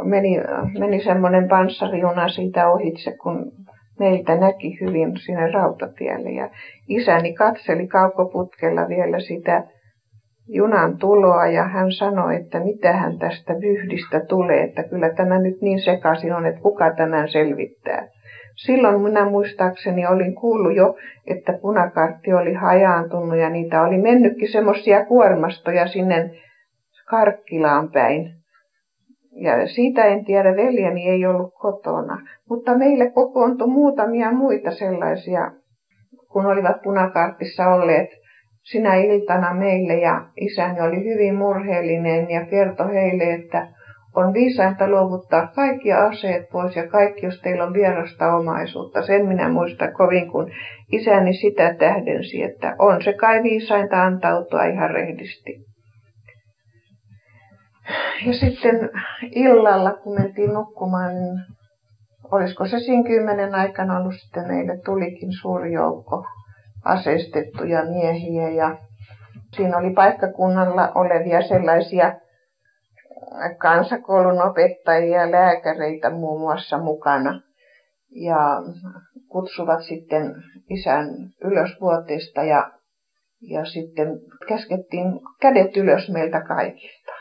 Meni, 0.02 0.40
meni 0.78 1.04
semmoinen 1.04 1.48
panssarijuna 1.48 2.28
siitä 2.28 2.68
ohitse, 2.68 3.16
kun 3.22 3.52
meiltä 3.98 4.36
näki 4.36 4.78
hyvin 4.80 5.16
sinne 5.16 5.50
rautatielle. 5.50 6.30
Ja 6.30 6.50
isäni 6.88 7.34
katseli 7.34 7.86
kaukoputkella 7.86 8.88
vielä 8.88 9.20
sitä 9.20 9.64
junan 10.48 10.98
tuloa 10.98 11.46
ja 11.46 11.64
hän 11.64 11.92
sanoi, 11.92 12.36
että 12.36 12.60
mitä 12.60 12.92
hän 12.92 13.18
tästä 13.18 13.54
vyhdistä 13.54 14.20
tulee, 14.28 14.62
että 14.62 14.82
kyllä 14.82 15.10
tämä 15.14 15.38
nyt 15.38 15.60
niin 15.62 15.80
sekaisin 15.80 16.34
on, 16.34 16.46
että 16.46 16.60
kuka 16.60 16.94
tämän 16.94 17.28
selvittää. 17.28 18.08
Silloin 18.66 19.00
minä 19.00 19.30
muistaakseni 19.30 20.06
olin 20.06 20.34
kuullut 20.34 20.76
jo, 20.76 20.96
että 21.26 21.52
punakartti 21.62 22.32
oli 22.32 22.54
hajaantunut 22.54 23.38
ja 23.38 23.50
niitä 23.50 23.82
oli 23.82 23.98
mennytkin 23.98 24.52
semmoisia 24.52 25.04
kuormastoja 25.04 25.86
sinne 25.86 26.30
Karkkilaan 27.10 27.90
päin. 27.90 28.34
Ja 29.32 29.66
siitä 29.66 30.04
en 30.04 30.24
tiedä, 30.24 30.56
veljeni 30.56 31.08
ei 31.08 31.26
ollut 31.26 31.54
kotona. 31.60 32.18
Mutta 32.50 32.78
meille 32.78 33.10
kokoontui 33.10 33.68
muutamia 33.68 34.32
muita 34.32 34.70
sellaisia, 34.70 35.50
kun 36.32 36.46
olivat 36.46 36.82
punakartissa 36.82 37.68
olleet 37.68 38.08
sinä 38.62 38.94
iltana 38.94 39.54
meille 39.54 39.94
ja 39.94 40.24
isäni 40.36 40.80
oli 40.80 41.04
hyvin 41.04 41.34
murheellinen 41.34 42.30
ja 42.30 42.46
kertoi 42.46 42.94
heille, 42.94 43.34
että 43.34 43.68
on 44.18 44.32
viisainta 44.32 44.88
luovuttaa 44.88 45.46
kaikki 45.46 45.92
aseet 45.92 46.48
pois 46.52 46.76
ja 46.76 46.88
kaikki, 46.88 47.26
jos 47.26 47.40
teillä 47.40 47.64
on 47.64 47.72
vierasta 47.72 48.36
omaisuutta. 48.36 49.06
Sen 49.06 49.26
minä 49.26 49.48
muistan 49.48 49.92
kovin, 49.92 50.32
kun 50.32 50.50
isäni 50.92 51.32
sitä 51.32 51.74
tähdensi, 51.74 52.42
että 52.42 52.76
on 52.78 53.02
se 53.02 53.12
kai 53.12 53.42
viisainta 53.42 54.02
antautua 54.02 54.64
ihan 54.64 54.90
rehdisti. 54.90 55.64
Ja 58.26 58.32
sitten 58.32 58.90
illalla, 59.22 59.92
kun 59.92 60.14
mentiin 60.20 60.52
nukkumaan, 60.52 61.14
niin 61.14 61.38
olisiko 62.32 62.66
se 62.66 62.78
siinä 62.78 63.08
kymmenen 63.08 63.54
aikana 63.54 63.98
ollut 63.98 64.14
sitten 64.16 64.46
meille 64.46 64.78
tulikin 64.84 65.32
suuri 65.40 65.72
joukko 65.72 66.26
aseistettuja 66.84 67.84
miehiä 67.84 68.48
ja 68.48 68.76
siinä 69.56 69.76
oli 69.76 69.94
paikkakunnalla 69.94 70.92
olevia 70.94 71.42
sellaisia 71.42 72.12
kansakoulun 73.58 74.42
opettajia 74.42 75.20
ja 75.20 75.30
lääkäreitä 75.30 76.10
muun 76.10 76.40
muassa 76.40 76.78
mukana. 76.78 77.40
Ja 78.10 78.62
kutsuvat 79.28 79.82
sitten 79.82 80.34
isän 80.70 81.08
ylösvuotista 81.44 82.42
ja, 82.42 82.70
ja 83.40 83.64
sitten 83.64 84.08
käskettiin 84.48 85.20
kädet 85.40 85.76
ylös 85.76 86.10
meiltä 86.10 86.40
kaikilta. 86.40 87.12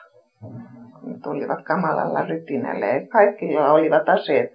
Ne 1.03 1.19
tulivat 1.23 1.63
kamalalla 1.63 2.25
rytinälle 2.25 2.85
ja 2.85 3.07
kaikilla 3.07 3.71
olivat 3.71 4.09
aseet 4.09 4.51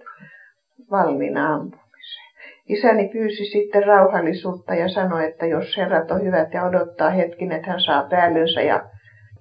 valmiina 0.91 1.53
ampumiseen. 1.53 2.33
Isäni 2.67 3.09
pyysi 3.09 3.45
sitten 3.45 3.85
rauhallisuutta 3.85 4.75
ja 4.75 4.89
sanoi, 4.89 5.25
että 5.25 5.45
jos 5.45 5.77
herrat 5.77 6.11
on 6.11 6.23
hyvät 6.23 6.53
ja 6.53 6.63
odottaa 6.63 7.09
hetkin, 7.09 7.51
että 7.51 7.69
hän 7.71 7.81
saa 7.81 8.07
päällensä 8.09 8.61
ja 8.61 8.89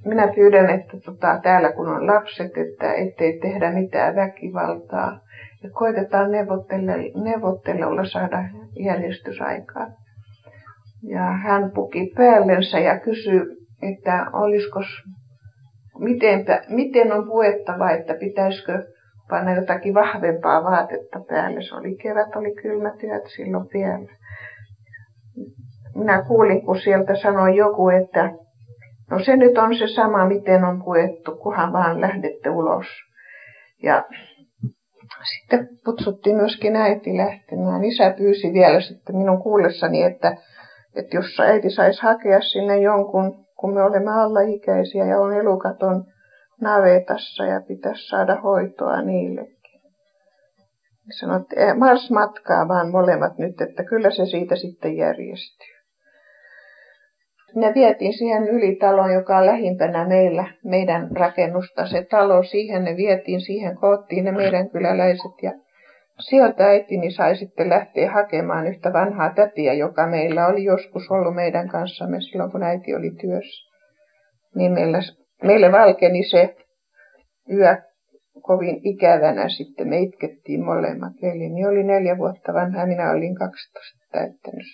minä 0.04 0.32
pyydän, 0.34 0.70
että 0.70 0.96
tota, 1.04 1.40
täällä 1.42 1.72
kun 1.72 1.88
on 1.88 2.06
lapset, 2.06 2.52
että 2.56 2.92
ettei 2.92 3.38
tehdä 3.40 3.72
mitään 3.72 4.16
väkivaltaa. 4.16 5.20
Ja 5.62 5.70
koitetaan 5.70 6.30
neuvottelulla 7.24 8.04
saada 8.04 8.44
järjestysaikaa. 8.84 9.86
Ja 11.02 11.22
hän 11.22 11.70
puki 11.74 12.12
päällensä 12.16 12.78
ja 12.78 13.00
kysyi, 13.00 13.40
että 13.82 14.26
olisiko, 14.32 14.80
mitenpä, 15.98 16.62
miten 16.68 17.12
on 17.12 17.26
puettava, 17.26 17.90
että 17.90 18.14
pitäisikö 18.14 18.82
panna 19.28 19.54
jotakin 19.54 19.94
vahvempaa 19.94 20.64
vaatetta 20.64 21.20
päälle. 21.28 21.62
Se 21.62 21.74
oli 21.74 21.96
kevät, 21.96 22.36
oli 22.36 22.54
kylmät 22.62 23.02
yöt 23.02 23.26
silloin 23.36 23.68
vielä. 23.74 24.08
Minä 25.94 26.22
kuulin, 26.28 26.62
kun 26.66 26.80
sieltä 26.80 27.14
sanoi 27.14 27.56
joku, 27.56 27.88
että 27.88 28.30
No 29.12 29.24
se 29.24 29.36
nyt 29.36 29.58
on 29.58 29.78
se 29.78 29.86
sama, 29.86 30.26
miten 30.26 30.64
on 30.64 30.82
puettu, 30.84 31.36
kunhan 31.36 31.72
vaan 31.72 32.00
lähdette 32.00 32.50
ulos. 32.50 32.86
Ja 33.82 34.04
sitten 35.32 35.68
kutsuttiin 35.84 36.36
myöskin 36.36 36.76
äiti 36.76 37.16
lähtemään. 37.16 37.84
Isä 37.84 38.14
pyysi 38.18 38.52
vielä 38.52 38.80
sitten 38.80 39.16
minun 39.16 39.42
kuullessani, 39.42 40.02
että, 40.02 40.36
että 40.94 41.16
jos 41.16 41.40
äiti 41.40 41.70
saisi 41.70 42.02
hakea 42.02 42.40
sinne 42.40 42.78
jonkun, 42.80 43.46
kun 43.56 43.74
me 43.74 43.82
olemme 43.82 44.10
alaikäisiä 44.10 45.04
ja 45.04 45.20
on 45.20 45.32
elukaton 45.32 46.04
navetassa 46.60 47.44
ja 47.44 47.60
pitäisi 47.60 48.08
saada 48.08 48.40
hoitoa 48.40 49.02
niillekin. 49.02 49.80
Sanoit, 51.20 51.52
että 51.56 51.74
mars 51.74 52.10
matkaa 52.10 52.68
vaan 52.68 52.90
molemmat 52.90 53.38
nyt, 53.38 53.60
että 53.60 53.84
kyllä 53.84 54.10
se 54.10 54.26
siitä 54.26 54.56
sitten 54.56 54.96
järjestyy. 54.96 55.81
Ne 57.54 57.72
vietiin 57.74 58.12
siihen 58.12 58.48
ylitaloon, 58.48 59.12
joka 59.12 59.38
on 59.38 59.46
lähimpänä 59.46 60.08
meillä, 60.08 60.44
meidän 60.64 61.08
rakennusta. 61.16 61.86
Se 61.86 62.06
talo, 62.10 62.42
siihen 62.42 62.84
ne 62.84 62.96
vietiin, 62.96 63.40
siihen 63.40 63.76
koottiin 63.76 64.24
ne 64.24 64.32
meidän 64.32 64.70
kyläläiset. 64.70 65.32
Ja 65.42 65.52
sieltä 66.20 66.66
äitini 66.66 67.10
sai 67.10 67.36
sitten 67.36 67.68
lähteä 67.68 68.10
hakemaan 68.10 68.66
yhtä 68.66 68.92
vanhaa 68.92 69.34
tätiä, 69.34 69.72
joka 69.72 70.06
meillä 70.06 70.46
oli 70.46 70.64
joskus 70.64 71.10
ollut 71.10 71.34
meidän 71.34 71.68
kanssamme 71.68 72.20
silloin, 72.20 72.52
kun 72.52 72.62
äiti 72.62 72.94
oli 72.94 73.10
työssä. 73.10 73.72
Niin 74.54 74.72
meillä, 74.72 74.98
meille 75.42 75.72
valkeni 75.72 76.22
se 76.30 76.56
yö 77.52 77.76
kovin 78.42 78.80
ikävänä 78.84 79.48
sitten. 79.48 79.88
Me 79.88 79.98
itkettiin 79.98 80.64
molemmat. 80.64 81.12
Veljeni 81.22 81.66
oli 81.66 81.82
neljä 81.82 82.18
vuotta 82.18 82.54
vanha 82.54 82.86
minä 82.86 83.10
olin 83.10 83.34
12 83.34 84.06
täyttänyt 84.12 84.66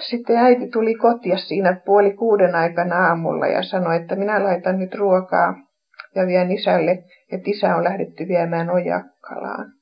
sitten 0.00 0.36
äiti 0.36 0.68
tuli 0.68 0.94
kotia 0.94 1.36
siinä 1.36 1.80
puoli 1.84 2.12
kuuden 2.12 2.54
aikana 2.54 3.06
aamulla 3.06 3.46
ja 3.46 3.62
sanoi, 3.62 3.96
että 3.96 4.16
minä 4.16 4.44
laitan 4.44 4.78
nyt 4.78 4.94
ruokaa 4.94 5.54
ja 6.14 6.26
vien 6.26 6.50
isälle, 6.50 7.04
että 7.32 7.50
isä 7.50 7.76
on 7.76 7.84
lähdetty 7.84 8.28
viemään 8.28 8.70
Ojakkalaan. 8.70 9.72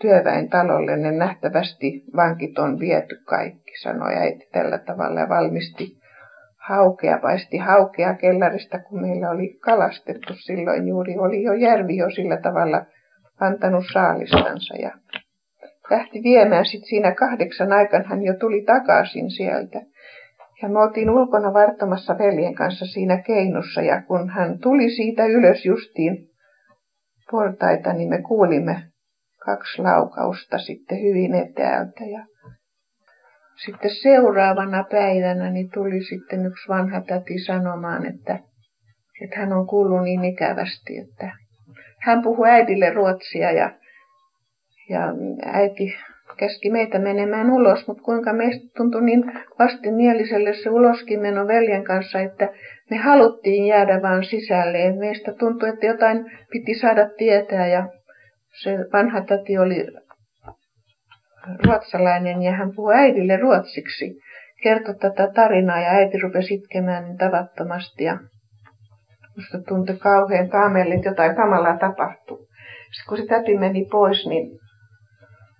Työväen 0.00 0.48
talolle 0.48 0.96
ne 0.96 1.12
nähtävästi 1.12 2.04
vankit 2.16 2.58
on 2.58 2.78
viety 2.78 3.16
kaikki, 3.24 3.72
sanoi 3.82 4.14
äiti 4.14 4.48
tällä 4.52 4.78
tavalla 4.78 5.20
ja 5.20 5.28
valmisti 5.28 5.98
haukea, 6.68 7.18
paisti 7.18 7.58
haukea 7.58 8.14
kellarista, 8.14 8.78
kun 8.78 9.00
meillä 9.00 9.30
oli 9.30 9.58
kalastettu 9.60 10.34
silloin 10.34 10.88
juuri, 10.88 11.18
oli 11.18 11.42
jo 11.42 11.52
järvi 11.52 11.96
jo 11.96 12.10
sillä 12.10 12.36
tavalla 12.36 12.84
antanut 13.40 13.84
saalistansa 13.92 14.74
ja 14.74 14.90
lähti 15.90 16.22
viemään. 16.22 16.66
Sitten 16.66 16.88
siinä 16.88 17.14
kahdeksan 17.14 17.72
aikana 17.72 18.08
hän 18.08 18.22
jo 18.22 18.34
tuli 18.34 18.62
takaisin 18.62 19.30
sieltä. 19.30 19.82
Ja 20.62 20.68
me 20.68 20.78
oltiin 20.78 21.10
ulkona 21.10 21.52
varttamassa 21.52 22.18
veljen 22.18 22.54
kanssa 22.54 22.86
siinä 22.86 23.22
keinussa 23.22 23.82
ja 23.82 24.02
kun 24.02 24.30
hän 24.30 24.58
tuli 24.58 24.90
siitä 24.90 25.26
ylös 25.26 25.66
justiin 25.66 26.28
portaita, 27.30 27.92
niin 27.92 28.08
me 28.08 28.22
kuulimme 28.22 28.82
kaksi 29.44 29.82
laukausta 29.82 30.58
sitten 30.58 30.98
hyvin 31.02 31.34
etäältä. 31.34 32.04
Ja 32.04 32.26
sitten 33.64 33.90
seuraavana 34.02 34.84
päivänä 34.90 35.50
niin 35.50 35.70
tuli 35.74 36.04
sitten 36.04 36.46
yksi 36.46 36.68
vanha 36.68 37.00
täti 37.00 37.38
sanomaan, 37.38 38.06
että, 38.06 38.38
että 39.22 39.38
hän 39.38 39.52
on 39.52 39.66
kuullut 39.66 40.02
niin 40.02 40.24
ikävästi, 40.24 40.98
että 40.98 41.32
hän 42.00 42.22
puhui 42.22 42.50
äidille 42.50 42.90
ruotsia 42.90 43.52
ja, 43.52 43.70
ja 44.88 45.00
äiti 45.44 45.94
käski 46.36 46.70
meitä 46.70 46.98
menemään 46.98 47.50
ulos, 47.50 47.86
mutta 47.88 48.02
kuinka 48.02 48.32
meistä 48.32 48.66
tuntui 48.76 49.04
niin 49.04 49.24
vastinieliselle 49.58 50.54
se 50.54 50.70
uloskin 50.70 51.20
meno 51.20 51.46
veljen 51.46 51.84
kanssa, 51.84 52.20
että 52.20 52.48
me 52.90 52.96
haluttiin 52.96 53.66
jäädä 53.66 54.02
vaan 54.02 54.24
sisälle. 54.24 54.92
Meistä 54.98 55.32
tuntui, 55.32 55.68
että 55.68 55.86
jotain 55.86 56.24
piti 56.52 56.74
saada 56.74 57.08
tietää 57.18 57.66
ja 57.66 57.88
se 58.62 58.78
vanha 58.92 59.20
tati 59.20 59.58
oli 59.58 59.86
ruotsalainen 61.66 62.42
ja 62.42 62.52
hän 62.52 62.72
puhui 62.76 62.94
äidille 62.94 63.36
ruotsiksi. 63.36 64.18
Kertoi 64.62 64.94
tätä 64.94 65.28
tarinaa 65.34 65.80
ja 65.80 65.90
äiti 65.90 66.18
rupesi 66.18 66.54
itkemään 66.54 67.04
niin 67.04 67.18
tavattomasti 67.18 68.04
ja 68.04 68.18
musta 69.36 69.58
tuntui 69.68 69.96
kauhean 69.96 70.48
kaamelle, 70.48 70.94
että 70.94 71.08
jotain 71.08 71.36
kamalaa 71.36 71.78
tapahtuu. 71.78 72.38
Sitten 72.38 73.08
kun 73.08 73.18
se 73.18 73.26
täti 73.26 73.58
meni 73.58 73.86
pois, 73.90 74.26
niin 74.26 74.58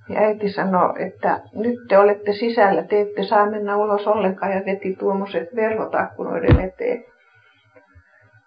ja 0.09 0.21
äiti 0.21 0.53
sanoi, 0.53 1.03
että 1.07 1.41
nyt 1.55 1.79
te 1.89 1.99
olette 1.99 2.33
sisällä, 2.33 2.83
te 2.83 3.01
ette 3.01 3.23
saa 3.23 3.51
mennä 3.51 3.77
ulos 3.77 4.07
ollenkaan 4.07 4.53
ja 4.53 4.63
veti 4.67 4.97
tuommoiset 4.97 5.49
verhot 5.57 5.95
akkunoiden 5.95 6.61
eteen. 6.61 7.05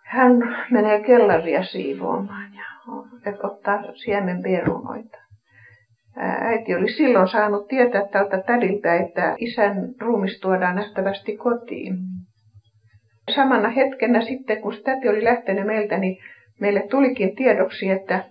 Hän 0.05 0.31
menee 0.71 1.03
kellaria 1.03 1.63
siivoamaan 1.63 2.53
ja 2.53 2.63
ottaa 3.43 3.83
siemen 3.93 4.43
perunoita. 4.43 5.17
Äiti 6.41 6.75
oli 6.75 6.91
silloin 6.91 7.27
saanut 7.27 7.67
tietää 7.67 8.07
tältä 8.11 8.41
tädiltä, 8.41 8.95
että 8.95 9.35
isän 9.37 9.75
ruumis 10.01 10.39
tuodaan 10.39 10.75
nähtävästi 10.75 11.37
kotiin. 11.37 11.95
Samana 13.35 13.69
hetkenä 13.69 14.21
sitten, 14.21 14.61
kun 14.61 14.73
täti 14.83 15.09
oli 15.09 15.23
lähtenyt 15.23 15.65
meiltä, 15.65 15.97
niin 15.97 16.17
meille 16.61 16.83
tulikin 16.89 17.35
tiedoksi, 17.35 17.89
että 17.89 18.23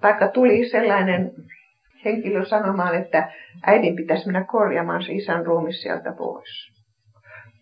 taikka 0.00 0.28
tuli 0.28 0.68
sellainen 0.68 1.30
henkilö 2.04 2.44
sanomaan, 2.44 2.94
että 2.94 3.32
äidin 3.66 3.96
pitäisi 3.96 4.26
mennä 4.26 4.44
korjaamaan 4.44 5.02
se 5.02 5.12
isän 5.12 5.46
ruumis 5.46 5.82
sieltä 5.82 6.12
pois. 6.12 6.70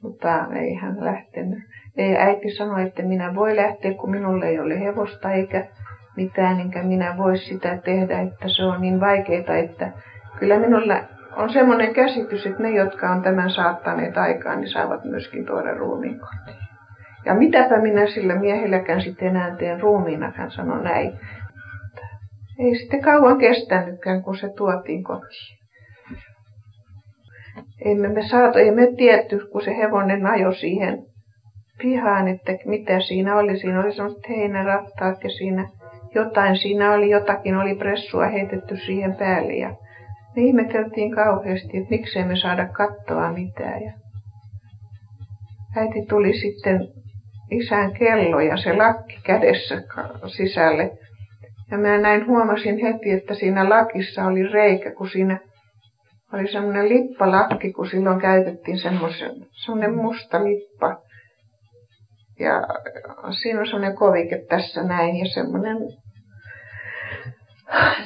Mutta 0.03 0.47
ei 0.57 0.75
hän 0.75 1.05
lähtenyt. 1.05 1.59
Ei, 1.97 2.17
äiti 2.17 2.51
sanoi, 2.51 2.83
että 2.83 3.03
minä 3.03 3.35
voi 3.35 3.57
lähteä, 3.57 3.95
kun 3.95 4.11
minulle 4.11 4.49
ei 4.49 4.61
ole 4.61 4.81
hevosta 4.81 5.33
eikä 5.33 5.67
mitään, 6.17 6.61
enkä 6.61 6.83
minä 6.83 7.17
voi 7.17 7.39
sitä 7.39 7.79
tehdä, 7.85 8.21
että 8.21 8.49
se 8.49 8.65
on 8.65 8.81
niin 8.81 9.01
vaikeaa, 9.01 9.57
että 9.57 9.93
kyllä 10.39 10.59
minulla 10.59 11.01
on 11.37 11.53
semmoinen 11.53 11.95
käsitys, 11.95 12.47
että 12.47 12.63
ne, 12.63 12.71
jotka 12.71 13.11
on 13.11 13.23
tämän 13.23 13.51
saattaneet 13.51 14.17
aikaan, 14.17 14.61
niin 14.61 14.71
saavat 14.71 15.05
myöskin 15.05 15.47
tuoda 15.47 15.75
ruumiin 15.75 16.21
kotiin. 16.21 16.69
Ja 17.25 17.35
mitäpä 17.35 17.81
minä 17.81 18.07
sillä 18.07 18.35
miehelläkään 18.35 19.03
sitten 19.03 19.29
enää 19.29 19.57
teen 19.57 19.81
hän 20.35 20.51
sanoi 20.51 20.83
näin. 20.85 21.13
Ei 22.59 22.79
sitten 22.79 23.03
kauan 23.03 23.39
kestänytkään, 23.39 24.23
kun 24.23 24.37
se 24.37 24.49
tuotiin 24.57 25.05
kotiin. 25.05 25.59
Emme 27.85 28.09
me 28.09 28.29
saatu, 28.29 28.59
ei 28.59 28.71
me 28.71 28.89
tietty, 28.97 29.39
kun 29.53 29.63
se 29.65 29.77
hevonen 29.77 30.27
ajoi 30.27 30.55
siihen 30.55 30.99
pihaan, 31.79 32.29
että 32.29 32.53
mitä 32.65 33.01
siinä 33.01 33.37
oli. 33.37 33.59
Siinä 33.59 33.81
oli 33.81 33.95
semmoiset 33.95 34.29
heinärattaat 34.29 35.25
ja 35.25 35.31
siinä 35.31 35.69
jotain, 36.15 36.57
siinä 36.57 36.93
oli 36.93 37.11
jotakin, 37.11 37.57
oli 37.57 37.75
pressua 37.75 38.27
heitetty 38.27 38.77
siihen 38.77 39.15
päälle. 39.15 39.53
Ja 39.53 39.69
me 40.37 40.43
ihmeteltiin 40.43 41.15
kauheasti, 41.15 41.77
että 41.77 41.91
miksei 41.91 42.25
me 42.25 42.37
saada 42.37 42.69
kattoa 42.69 43.33
mitään. 43.33 43.83
Ja 43.83 43.93
äiti 45.77 46.07
tuli 46.09 46.33
sitten 46.33 46.89
isän 47.51 47.93
kello 47.93 48.41
ja 48.41 48.57
se 48.57 48.73
lakki 48.73 49.19
kädessä 49.25 49.83
sisälle 50.37 50.91
ja 51.71 51.79
mä 51.79 51.99
näin 51.99 52.27
huomasin 52.27 52.79
heti, 52.79 53.11
että 53.11 53.35
siinä 53.35 53.69
lakissa 53.69 54.25
oli 54.25 54.49
reikä, 54.49 54.95
kun 54.95 55.11
siinä 55.11 55.39
oli 56.33 56.53
semmoinen 56.53 56.89
lippalakki, 56.89 57.73
kun 57.73 57.91
silloin 57.91 58.21
käytettiin 58.21 58.79
semmoisen, 58.79 59.31
semmoinen 59.65 59.95
musta 59.95 60.45
lippa. 60.45 61.03
Ja 62.41 62.63
siinä 63.43 63.61
on 63.61 63.67
semmoinen 63.67 63.97
kovike 63.97 64.45
tässä 64.49 64.83
näin 64.83 65.17
ja 65.17 65.27
semmoinen, 65.35 65.77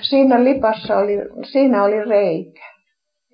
siinä 0.00 0.44
lipassa 0.44 0.96
oli, 0.96 1.18
siinä 1.52 1.84
oli 1.84 2.04
reikä. 2.04 2.72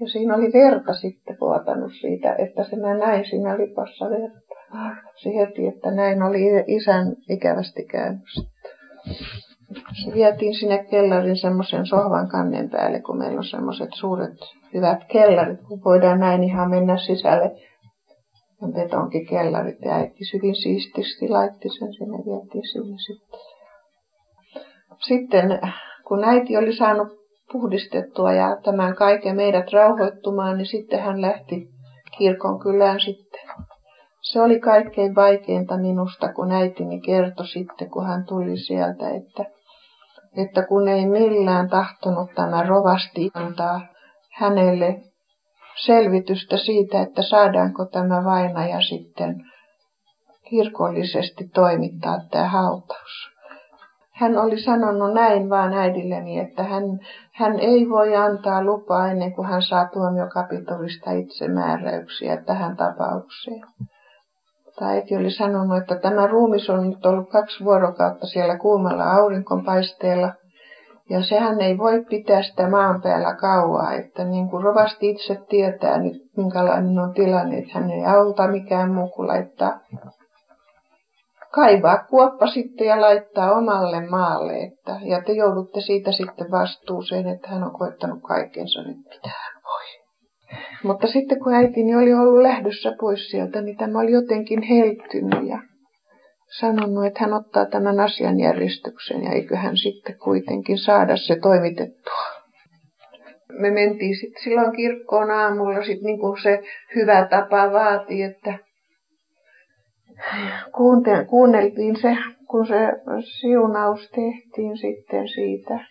Ja 0.01 0.09
siinä 0.09 0.35
oli 0.35 0.53
verta 0.53 0.95
sitten 0.95 1.37
vuotanut 1.41 1.93
siitä, 2.01 2.35
että 2.35 2.65
se 2.65 2.77
mä 2.77 2.95
näin 2.95 3.25
siinä 3.25 3.59
lipassa 3.59 4.11
verta. 4.11 4.39
Se 5.23 5.31
heti, 5.37 5.67
että 5.67 5.91
näin 5.91 6.23
oli 6.23 6.41
isän 6.67 7.07
ikävästi 7.29 7.85
käynyt 7.85 8.23
sitten 8.35 8.73
se 10.05 10.15
vietiin 10.15 10.55
sinne 10.55 10.85
kellarin 10.85 11.37
semmoisen 11.37 11.87
sohvan 11.87 12.29
kannen 12.29 12.71
päälle, 12.71 13.01
kun 13.01 13.19
meillä 13.19 13.39
on 13.39 13.45
semmoiset 13.45 13.89
suuret 13.95 14.39
hyvät 14.75 15.05
kellarit, 15.13 15.61
kun 15.69 15.85
voidaan 15.85 16.21
näin 16.21 16.45
ihan 16.45 16.71
mennä 16.71 16.97
sisälle. 16.97 17.51
On 18.63 18.73
kellarit 19.29 19.79
ja 19.85 19.95
äiti 19.95 20.25
hyvin 20.35 20.55
siististi 20.55 21.29
laitti 21.29 21.69
sen 21.69 21.93
sinne, 21.93 22.19
vietiin 22.19 22.67
sinne 22.73 22.97
sitten. 23.07 23.41
Sitten 25.09 25.61
kun 26.09 26.25
äiti 26.25 26.57
oli 26.57 26.77
saanut 26.77 27.09
puhdistettua 27.53 28.33
ja 28.33 28.57
tämän 28.65 28.95
kaiken 28.97 29.37
meidät 29.37 29.73
rauhoittumaan, 29.73 30.57
niin 30.57 30.67
sitten 30.67 31.01
hän 31.01 31.21
lähti 31.21 31.69
kirkon 32.19 32.61
kylään 32.61 33.01
sitten. 33.01 33.41
Se 34.21 34.41
oli 34.41 34.61
kaikkein 34.61 35.15
vaikeinta 35.15 35.77
minusta, 35.77 36.33
kun 36.33 36.53
äitini 36.53 37.01
kertoi 37.01 37.47
sitten, 37.47 37.91
kun 37.91 38.07
hän 38.07 38.25
tuli 38.27 38.57
sieltä, 38.57 39.11
että 39.11 39.58
että 40.43 40.63
kun 40.63 40.89
ei 40.89 41.07
millään 41.07 41.69
tahtonut 41.69 42.31
tämä 42.35 42.63
rovasti 42.63 43.31
antaa 43.35 43.81
hänelle 44.33 45.01
selvitystä 45.87 46.57
siitä, 46.57 47.03
että 47.03 47.23
saadaanko 47.23 47.85
tämä 47.85 48.25
vainaja 48.25 48.81
sitten 48.81 49.35
kirkollisesti 50.51 51.49
toimittaa 51.55 52.19
tämä 52.31 52.49
hautaus. 52.49 53.29
Hän 54.13 54.39
oli 54.39 54.63
sanonut 54.63 55.15
näin 55.15 55.51
vaan 55.51 55.73
äidilleni, 55.73 56.39
että 56.39 56.63
hän, 56.63 56.83
hän 57.35 57.61
ei 57.61 57.89
voi 57.89 58.17
antaa 58.17 58.65
lupaa 58.65 59.09
ennen 59.09 59.35
kuin 59.35 59.49
hän 59.49 59.63
saa 59.63 59.89
tuomiokapitolista 59.89 61.11
itsemääräyksiä 61.11 62.37
tähän 62.37 62.77
tapaukseen 62.77 63.63
tai 64.79 64.95
äiti 64.95 65.17
oli 65.17 65.31
sanonut, 65.31 65.79
että 65.79 65.97
tämä 65.99 66.27
ruumis 66.27 66.71
on 66.71 66.91
nyt 66.91 67.07
ollut 67.07 67.29
kaksi 67.31 67.65
vuorokautta 67.65 68.27
siellä 68.27 68.59
kuumalla 68.59 69.05
aurinkonpaisteella. 69.05 70.33
Ja 71.11 71.23
sehän 71.23 71.61
ei 71.61 71.79
voi 71.79 72.05
pitää 72.11 72.43
sitä 72.43 72.71
maan 72.71 73.03
päällä 73.03 73.35
kauaa, 73.35 73.93
että 73.93 74.25
niin 74.25 74.51
kuin 74.51 74.63
rovasti 74.63 75.11
itse 75.11 75.39
tietää 75.49 75.99
nyt, 75.99 76.17
minkälainen 76.37 76.99
on 76.99 77.15
tilanne, 77.15 77.59
että 77.59 77.79
hän 77.79 77.91
ei 77.91 78.05
auta 78.05 78.49
mikään 78.49 78.91
muu 78.93 79.09
kuin 79.09 79.29
laittaa 79.29 79.81
kaivaa 81.51 82.05
kuoppa 82.11 82.47
sitten 82.47 82.87
ja 82.87 83.01
laittaa 83.01 83.53
omalle 83.53 84.07
maalle. 84.07 84.53
Että, 84.53 85.01
ja 85.03 85.23
te 85.23 85.33
joudutte 85.33 85.81
siitä 85.81 86.13
sitten 86.13 86.51
vastuuseen, 86.51 87.29
että 87.29 87.49
hän 87.49 87.65
on 87.65 87.73
koettanut 87.73 88.23
kaikkensa 88.23 88.83
nyt 88.83 88.97
pitää 89.11 89.59
mutta 90.85 91.07
sitten 91.07 91.39
kun 91.39 91.55
äitini 91.55 91.97
oli 91.97 92.15
ollut 92.15 92.43
lähdössä 92.43 92.93
pois 93.01 93.31
sieltä, 93.31 93.63
niin 93.63 93.77
tämä 93.77 93.99
oli 93.99 94.13
jotenkin 94.13 94.63
heltynyt 94.63 95.49
ja 95.49 95.59
sanonut, 96.61 97.07
että 97.07 97.21
hän 97.21 97.33
ottaa 97.33 97.67
tämän 97.67 98.01
asian 98.01 98.41
järjestyksen 98.41 99.25
ja 99.25 99.33
eikö 99.33 99.57
hän 99.57 99.77
sitten 99.77 100.19
kuitenkin 100.19 100.79
saada 100.79 101.17
se 101.17 101.37
toimitettua. 101.43 102.25
Me 103.53 103.71
mentiin 103.71 104.17
sitten 104.17 104.43
silloin 104.43 104.77
kirkkoon 104.77 105.31
aamulla, 105.31 105.85
sit 105.85 106.03
niin 106.03 106.21
kuin 106.21 106.43
se 106.43 106.63
hyvä 106.95 107.27
tapa 107.31 107.73
vaati, 107.73 108.23
että 108.23 108.59
kuunneltiin 111.29 111.97
se, 111.97 112.17
kun 112.51 112.67
se 112.67 112.77
siunaus 113.41 114.11
tehtiin 114.11 114.77
sitten 114.77 115.29
siitä. 115.29 115.85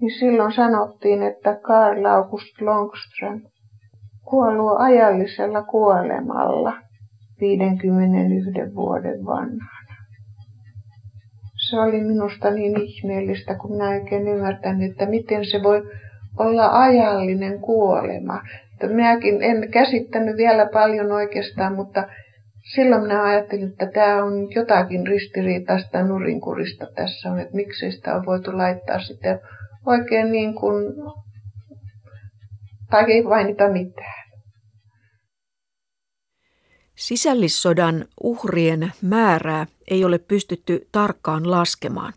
Niin 0.00 0.18
silloin 0.18 0.52
sanottiin, 0.52 1.22
että 1.22 1.58
Karl 1.62 2.04
August 2.04 2.60
Longström 2.60 3.40
kuollut 4.30 4.80
ajallisella 4.80 5.62
kuolemalla 5.62 6.72
51 7.40 8.74
vuoden 8.74 9.24
vanhana. 9.26 9.78
Se 11.68 11.80
oli 11.80 12.00
minusta 12.00 12.50
niin 12.50 12.80
ihmeellistä, 12.80 13.54
kun 13.54 13.72
minä 13.72 13.88
oikein 13.88 14.28
ymmärtänyt, 14.28 14.90
että 14.90 15.06
miten 15.06 15.44
se 15.44 15.62
voi 15.62 15.82
olla 16.38 16.82
ajallinen 16.82 17.60
kuolema. 17.60 18.42
Minäkin 18.88 19.42
en 19.42 19.70
käsittänyt 19.70 20.36
vielä 20.36 20.68
paljon 20.72 21.12
oikeastaan, 21.12 21.74
mutta 21.74 22.08
silloin 22.74 23.02
minä 23.02 23.22
ajattelin, 23.22 23.68
että 23.68 23.86
tämä 23.94 24.24
on 24.24 24.32
jotakin 24.54 25.06
ristiriitaista 25.06 26.02
nurinkurista 26.02 26.86
tässä 26.94 27.30
on, 27.30 27.38
että 27.38 27.56
miksi 27.56 27.92
sitä 27.92 28.14
on 28.14 28.26
voitu 28.26 28.58
laittaa 28.58 28.98
sitten 28.98 29.40
oikein 29.86 30.32
niin 30.32 30.54
kuin, 30.54 30.94
tai 32.90 33.12
ei 33.12 33.22
mainita 33.22 33.68
mitään. 33.68 34.28
Sisällissodan 36.96 38.04
uhrien 38.22 38.92
määrää 39.02 39.66
ei 39.90 40.04
ole 40.04 40.18
pystytty 40.18 40.88
tarkkaan 40.92 41.50
laskemaan, 41.50 42.12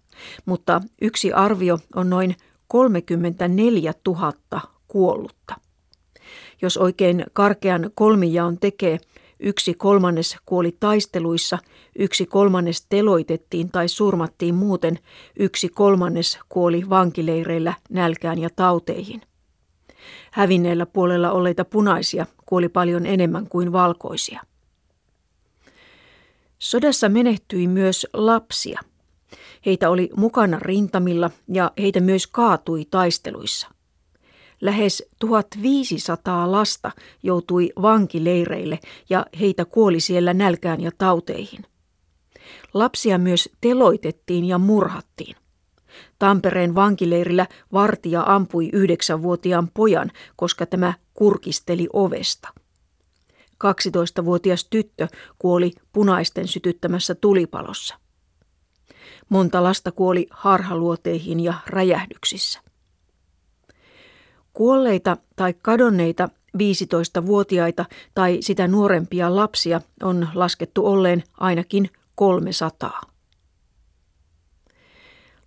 mutta 0.46 0.82
yksi 1.02 1.34
arvio 1.34 1.80
on 1.96 2.10
noin 2.10 2.36
34 2.68 3.94
000 4.08 4.34
kuollutta. 4.88 5.56
Jos 6.62 6.78
oikein 6.78 7.26
karkean 7.34 7.92
kolmijaon 7.96 8.58
tekee, 8.60 8.98
yksi 9.40 9.74
kolmannes 9.74 10.38
kuoli 10.46 10.78
taisteluissa, 10.80 11.58
yksi 12.00 12.26
kolmannes 12.26 12.86
teloitettiin 12.90 13.72
tai 13.72 13.88
surmattiin 13.88 14.56
muuten, 14.56 15.00
yksi 15.40 15.70
kolmannes 15.70 16.40
kuoli 16.50 16.90
vankileireillä 16.90 17.74
nälkään 17.90 18.40
ja 18.40 18.50
tauteihin. 18.56 19.22
Hävinneellä 20.32 20.86
puolella 20.86 21.32
olleita 21.32 21.66
punaisia 21.66 22.26
kuoli 22.46 22.70
paljon 22.70 23.06
enemmän 23.06 23.50
kuin 23.50 23.72
valkoisia. 23.72 24.42
Sodassa 26.60 27.10
menehtyi 27.10 27.68
myös 27.68 28.08
lapsia. 28.14 28.80
Heitä 29.66 29.90
oli 29.90 30.10
mukana 30.16 30.60
rintamilla 30.60 31.32
ja 31.48 31.72
heitä 31.78 32.00
myös 32.00 32.28
kaatui 32.28 32.86
taisteluissa. 32.86 33.68
Lähes 34.62 35.04
1500 35.20 36.52
lasta 36.52 36.92
joutui 37.24 37.72
vankileireille 37.82 38.80
ja 39.10 39.26
heitä 39.40 39.66
kuoli 39.66 40.00
siellä 40.00 40.34
nälkään 40.34 40.82
ja 40.82 40.92
tauteihin. 40.98 41.66
Lapsia 42.74 43.18
myös 43.18 43.50
teloitettiin 43.62 44.46
ja 44.46 44.58
murhattiin. 44.58 45.36
Tampereen 46.20 46.76
vankileirillä 46.76 47.48
vartija 47.74 48.24
ampui 48.28 48.70
yhdeksänvuotiaan 48.74 49.70
pojan, 49.74 50.12
koska 50.36 50.66
tämä 50.66 50.94
kurkisteli 51.14 51.88
ovesta. 51.94 52.50
12-vuotias 53.64 54.66
tyttö 54.66 55.08
kuoli 55.40 55.72
punaisten 55.94 56.48
sytyttämässä 56.48 57.16
tulipalossa. 57.16 57.96
Monta 59.30 59.64
lasta 59.64 59.92
kuoli 59.92 60.28
harhaluoteihin 60.30 61.40
ja 61.40 61.54
räjähdyksissä. 61.68 62.60
Kuolleita 64.54 65.18
tai 65.36 65.54
kadonneita 65.54 66.30
15-vuotiaita 66.58 67.86
tai 68.14 68.38
sitä 68.42 68.68
nuorempia 68.68 69.36
lapsia 69.36 69.82
on 70.04 70.28
laskettu 70.34 70.88
olleen 70.88 71.24
ainakin 71.38 71.90
300. 72.16 73.11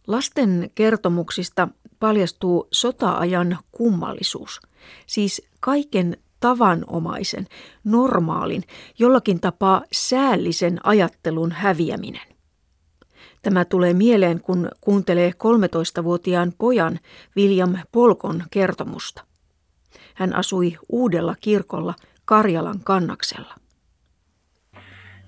Lasten 0.06 0.70
kertomuksista 0.74 1.68
paljastuu 2.00 2.68
sotaajan 2.72 3.58
kummallisuus, 3.72 4.60
siis 5.06 5.48
kaiken 5.60 6.16
tavanomaisen, 6.40 7.46
normaalin, 7.84 8.62
jollakin 8.98 9.40
tapaa 9.40 9.82
säällisen 9.92 10.80
ajattelun 10.82 11.52
häviäminen. 11.52 12.34
Tämä 13.42 13.64
tulee 13.64 13.94
mieleen, 13.94 14.40
kun 14.40 14.68
kuuntelee 14.80 15.30
13-vuotiaan 15.30 16.52
pojan 16.58 16.98
William 17.36 17.74
Polkon 17.92 18.42
kertomusta. 18.50 19.24
Hän 20.14 20.34
asui 20.36 20.76
uudella 20.88 21.34
kirkolla 21.40 21.94
Karjalan 22.24 22.80
kannaksella. 22.84 23.54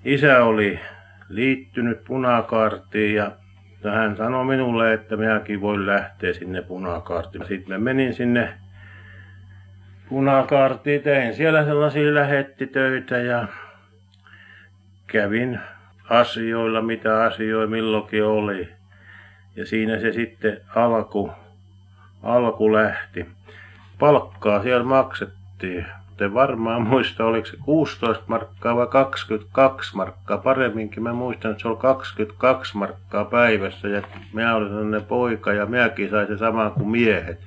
Isä 0.05 0.43
oli 0.43 0.79
liittynyt 1.29 2.03
punakaartiin 2.03 3.15
ja 3.15 3.37
hän 3.83 4.17
sanoi 4.17 4.45
minulle, 4.45 4.93
että 4.93 5.17
minäkin 5.17 5.61
voin 5.61 5.85
lähteä 5.85 6.33
sinne 6.33 6.61
punakaartiin. 6.61 7.47
Sitten 7.47 7.73
mä 7.73 7.77
menin 7.77 8.13
sinne 8.13 8.53
punakaartiin, 10.09 11.01
tein 11.01 11.35
siellä 11.35 11.65
sellaisia 11.65 12.13
lähettitöitä 12.13 13.17
ja 13.17 13.47
kävin 15.07 15.59
asioilla, 16.09 16.81
mitä 16.81 17.23
asioita 17.23 17.71
milloinkin 17.71 18.23
oli. 18.23 18.69
Ja 19.55 19.65
siinä 19.65 19.99
se 19.99 20.11
sitten 20.11 20.61
alku, 20.75 21.31
alku 22.23 22.73
lähti. 22.73 23.25
Palkkaa 23.99 24.63
siellä 24.63 24.83
maksettiin. 24.83 25.85
Te 26.17 26.33
varmaan 26.33 26.81
muista, 26.81 27.25
oliko 27.25 27.47
se 27.47 27.57
16 27.65 28.23
markkaa 28.27 28.75
vai 28.75 28.87
22 28.87 29.95
markkaa. 29.95 30.37
Paremminkin 30.37 31.03
mä 31.03 31.13
muistan, 31.13 31.51
että 31.51 31.61
se 31.61 31.67
oli 31.67 31.77
22 31.77 32.77
markkaa 32.77 33.25
päivässä. 33.25 33.87
Ja 33.87 34.01
minä 34.33 34.55
olin 34.55 34.67
sellainen 34.67 35.05
poika 35.05 35.53
ja 35.53 35.65
minäkin 35.65 36.09
sain 36.09 36.27
se 36.27 36.37
sama 36.37 36.69
kuin 36.69 36.89
miehet. 36.89 37.39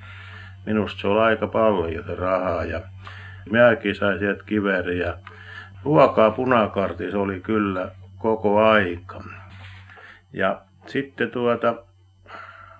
Minusta 0.65 1.01
se 1.01 1.07
oli 1.07 1.19
aika 1.19 1.47
paljon 1.47 2.05
se 2.05 2.15
rahaa. 2.15 2.63
Ja 2.63 2.81
minäkin 3.51 3.95
sain 3.95 4.19
sieltä 4.19 4.43
kiveriä. 4.45 5.13
Ruokaa 5.83 6.31
punakartissa 6.31 7.19
oli 7.19 7.39
kyllä 7.39 7.91
koko 8.17 8.63
aika. 8.63 9.23
Ja 10.33 10.61
sitten 10.85 11.31
tuota, 11.31 11.75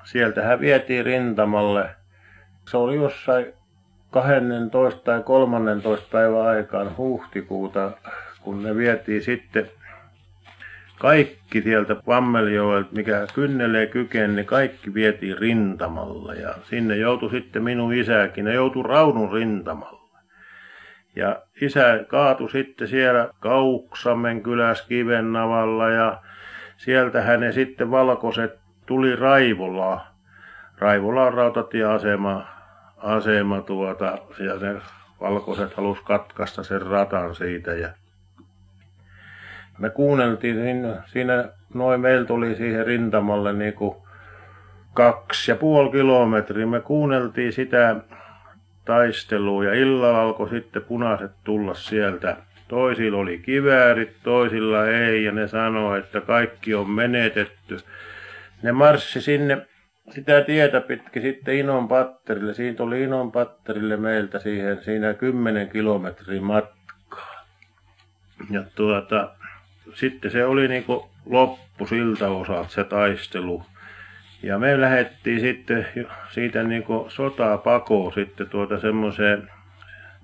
sieltähän 0.04 0.60
vietiin 0.60 1.06
rintamalle. 1.06 1.90
Se 2.68 2.78
oli 2.78 2.96
jossain 2.96 3.54
12 4.12 5.02
tai 5.04 5.24
13 5.24 6.08
päivän 6.12 6.48
aikaan 6.48 6.98
huhtikuuta, 6.98 7.92
kun 8.42 8.64
ne 8.64 8.76
vietiin 8.76 9.22
sitten 9.22 9.70
kaikki 11.00 11.62
sieltä 11.62 11.96
Vammeljoelta, 12.08 12.90
mikä 12.92 13.28
kynnelee 13.34 13.88
kykeni, 13.88 14.36
niin 14.36 14.46
kaikki 14.46 14.94
vietiin 14.94 15.38
rintamalla. 15.38 16.34
Ja 16.34 16.56
sinne 16.64 16.96
joutui 16.96 17.30
sitten 17.30 17.64
minun 17.64 17.94
isäkin, 17.94 18.46
ne 18.46 18.54
joutui 18.54 18.84
Raunun 18.84 19.32
rintamalla. 19.32 20.20
Ja 21.16 21.42
isä 21.62 22.00
kaatui 22.08 22.50
sitten 22.50 22.88
siellä 22.88 23.30
Kauksamen 23.40 24.44
kylässä 24.44 24.86
Kivennavalla 24.88 25.90
ja 25.90 26.22
sieltä 26.78 27.22
hänen 27.22 27.54
sitten 27.54 27.92
valkoiset 27.92 28.60
tuli 28.86 29.16
Raivolaan. 29.16 30.02
Raivola 30.78 31.24
on 31.24 31.34
rautatieasema 31.34 32.61
asema 33.04 33.62
tuota, 33.62 34.18
ja 34.40 34.56
ne 34.56 34.82
valkoiset 35.22 35.74
halus 35.74 36.02
katkaista 36.02 36.64
sen 36.64 36.82
ratan 36.82 37.36
siitä 37.36 37.74
ja 37.74 37.90
me 39.78 39.90
kuunneltiin 39.90 40.56
siinä, 40.56 41.04
siinä 41.06 41.50
noin 41.74 42.02
meillä 42.02 42.26
tuli 42.26 42.56
siihen 42.56 42.86
rintamalle 42.86 43.54
niin 43.54 43.74
kuin 43.74 43.96
kaksi 44.94 45.52
ja 45.52 45.56
puoli 45.56 45.92
kilometriä. 45.92 46.66
Me 46.66 46.80
kuunneltiin 46.80 47.54
sitä 47.54 47.96
taisteluun 48.86 49.66
ja 49.66 49.74
illalla 49.74 50.22
alkoi 50.22 50.50
sitten 50.50 50.82
punaiset 50.82 51.32
tulla 51.44 51.74
sieltä. 51.74 52.38
Toisilla 52.68 53.18
oli 53.18 53.38
kiväärit, 53.38 54.16
toisilla 54.24 54.88
ei 54.88 55.24
ja 55.24 55.32
ne 55.32 55.48
sanoi, 55.48 56.00
että 56.00 56.22
kaikki 56.22 56.76
on 56.76 56.90
menetetty. 56.90 57.78
Ne 58.64 58.72
marssi 58.72 59.22
sinne 59.22 59.68
sitä 60.10 60.42
tietä 60.42 60.82
pitkin 60.82 61.22
sitten 61.22 61.56
Inon 61.56 61.88
patterille. 61.88 62.54
Siitä 62.54 62.84
oli 62.84 63.04
Inon 63.04 63.32
patterille 63.32 63.98
meiltä 63.98 64.40
siihen, 64.40 64.84
siinä 64.84 65.14
10 65.14 65.70
kilometrin 65.70 66.44
matkaa. 66.44 67.46
Ja 68.50 68.64
tuota, 68.76 69.36
sitten 69.94 70.32
se 70.32 70.46
oli 70.46 70.68
niin 70.68 70.86
loppu 71.26 71.88
siltä 71.88 72.30
osalta 72.30 72.70
se 72.70 72.84
taistelu. 72.84 73.64
Ja 74.44 74.60
me 74.60 74.82
lähdettiin 74.82 75.40
sitten 75.40 75.88
siitä 76.30 76.64
niin 76.64 76.84
sotaa 77.08 77.58
pakoon 77.58 78.14
sitten 78.14 78.50
tuota 78.50 78.80
semmoiseen 78.80 79.50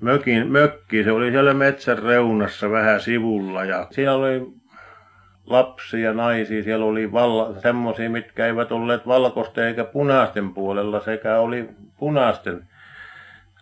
mökin, 0.01 0.51
mökkiin. 0.51 1.03
Se 1.03 1.11
oli 1.11 1.31
siellä 1.31 1.53
metsän 1.53 1.99
reunassa 1.99 2.71
vähän 2.71 3.01
sivulla 3.01 3.65
ja 3.65 3.87
siellä 3.91 4.15
oli 4.15 4.53
lapsia, 5.47 6.13
naisia, 6.13 6.63
siellä 6.63 6.85
oli 6.85 7.11
valla, 7.11 7.61
semmoisia, 7.61 8.09
mitkä 8.09 8.45
eivät 8.45 8.71
olleet 8.71 9.07
valkoisten 9.07 9.63
eikä 9.63 9.83
punaisten 9.83 10.53
puolella, 10.53 10.99
sekä 10.99 11.39
oli 11.39 11.69
punaisten 11.99 12.67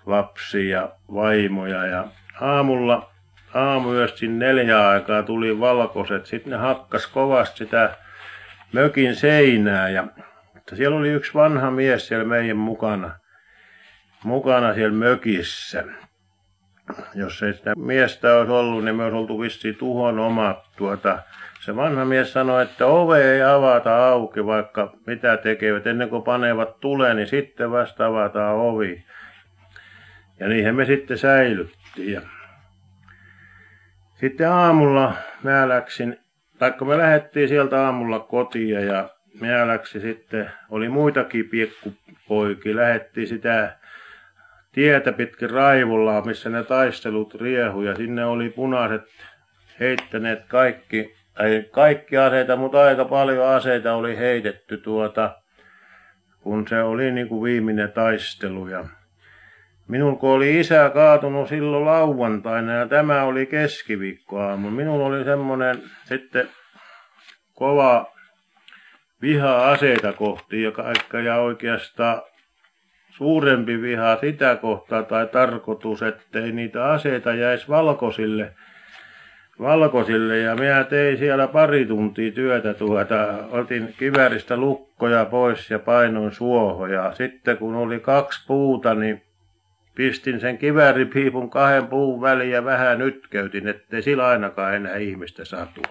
lapsia 0.05 0.77
ja 0.77 0.89
vaimoja. 1.13 1.85
Ja 1.85 2.07
aamulla, 2.41 3.09
aamuyöstä 3.53 4.25
neljä 4.25 4.87
aikaa 4.87 5.23
tuli 5.23 5.59
valkoiset, 5.59 6.25
sitten 6.25 6.51
ne 6.51 6.57
hakkas 6.57 7.07
kovasti 7.07 7.57
sitä 7.57 7.97
mökin 8.73 9.15
seinää 9.15 9.89
ja 9.89 10.07
mutta 10.65 10.75
siellä 10.75 10.97
oli 10.97 11.09
yksi 11.09 11.33
vanha 11.33 11.71
mies 11.71 12.07
siellä 12.07 12.25
meidän 12.25 12.57
mukana, 12.57 13.11
mukana 14.23 14.73
siellä 14.73 14.97
mökissä. 14.97 15.83
Jos 17.15 17.43
ei 17.43 17.53
sitä 17.53 17.73
miestä 17.77 18.35
olisi 18.35 18.51
ollut, 18.51 18.83
niin 18.83 18.95
me 18.95 19.03
olisi 19.03 19.17
oltu 19.17 19.39
vissiin 19.39 19.75
tuhon 19.75 20.19
omat. 20.19 20.57
Tuota, 20.77 21.19
se 21.65 21.75
vanha 21.75 22.06
mies 22.06 22.34
sanoi, 22.34 22.63
että 22.63 22.86
ove 22.86 23.34
ei 23.34 23.43
avata 23.43 24.08
auki, 24.08 24.45
vaikka 24.45 24.93
mitä 25.08 25.38
tekevät. 25.38 25.88
Ennen 25.88 26.10
kuin 26.10 26.23
panevat 26.23 26.80
tulee, 26.80 27.13
niin 27.13 27.28
sitten 27.28 27.71
vasta 27.71 28.06
avataan 28.06 28.56
ovi. 28.56 29.06
Ja 30.39 30.47
niihin 30.47 30.75
me 30.75 30.86
sitten 30.86 31.17
säilyttiin. 31.17 32.13
Ja 32.13 32.21
sitten 34.13 34.51
aamulla 34.51 35.13
mä 35.43 35.69
läksin, 35.69 36.19
taikka 36.60 36.86
me 36.86 36.97
lähdettiin 36.97 37.49
sieltä 37.49 37.86
aamulla 37.86 38.19
kotiin 38.19 38.88
ja 38.88 39.10
mä 39.39 39.67
läksin 39.67 40.01
sitten, 40.01 40.51
oli 40.69 40.89
muitakin 40.89 41.49
piekkupoikia, 41.49 42.75
lähettiin 42.75 43.28
sitä 43.28 43.78
tietä 44.71 45.12
pitkin 45.12 45.49
raivulla, 45.49 46.21
missä 46.21 46.49
ne 46.49 46.63
taistelut 46.63 47.36
riehu 47.36 47.82
ja 47.82 47.95
sinne 47.95 48.25
oli 48.25 48.49
punaiset 48.49 49.04
heittäneet 49.80 50.45
kaikki, 50.47 51.15
tai 51.35 51.65
kaikki 51.71 52.17
aseita, 52.17 52.55
mutta 52.55 52.81
aika 52.81 53.05
paljon 53.05 53.47
aseita 53.47 53.93
oli 53.93 54.17
heitetty 54.17 54.77
tuota, 54.77 55.35
kun 56.39 56.67
se 56.67 56.83
oli 56.83 57.11
niin 57.11 57.27
kuin 57.27 57.43
viimeinen 57.43 57.91
taistelu. 57.91 58.67
Ja 58.67 58.85
minun 59.87 60.17
kun 60.17 60.29
oli 60.29 60.59
isä 60.59 60.91
kaatunut 60.93 61.49
silloin 61.49 61.85
lauantaina 61.85 62.73
ja 62.73 62.87
tämä 62.87 63.23
oli 63.23 63.45
keskiviikkoaamu, 63.45 64.69
minun 64.69 65.01
oli 65.01 65.23
semmoinen 65.23 65.83
sitten 66.03 66.49
kova 67.53 68.15
viha 69.21 69.71
aseita 69.71 70.13
kohti 70.13 70.61
ja 70.61 70.71
kaikkea 70.71 71.21
ja 71.21 71.35
oikeastaan 71.35 72.21
suurempi 73.09 73.81
viha 73.81 74.17
sitä 74.21 74.55
kohtaa 74.55 75.03
tai 75.03 75.27
tarkoitus, 75.27 76.01
ettei 76.01 76.51
niitä 76.51 76.85
aseita 76.85 77.33
jäisi 77.33 77.67
valkoisille, 77.67 78.53
valkoisille 79.59 80.37
ja 80.37 80.55
minä 80.55 80.83
tein 80.83 81.17
siellä 81.17 81.47
pari 81.47 81.85
tuntia 81.85 82.31
työtä 82.31 82.73
tuota, 82.73 83.27
otin 83.51 83.93
kiväristä 83.97 84.57
lukkoja 84.57 85.25
pois 85.25 85.71
ja 85.71 85.79
painoin 85.79 86.31
suohon 86.31 86.91
ja 86.91 87.13
sitten 87.13 87.57
kun 87.57 87.75
oli 87.75 87.99
kaksi 87.99 88.45
puuta, 88.47 88.95
niin 88.95 89.21
pistin 89.95 90.39
sen 90.39 90.57
kivääripiipun 90.57 91.49
kahden 91.49 91.87
puun 91.87 92.21
väliin 92.21 92.51
ja 92.51 92.65
vähän 92.65 92.99
nytkeytin, 92.99 93.67
ettei 93.67 94.01
sillä 94.01 94.27
ainakaan 94.27 94.75
enää 94.75 94.95
ihmistä 94.95 95.45
satu. 95.45 95.81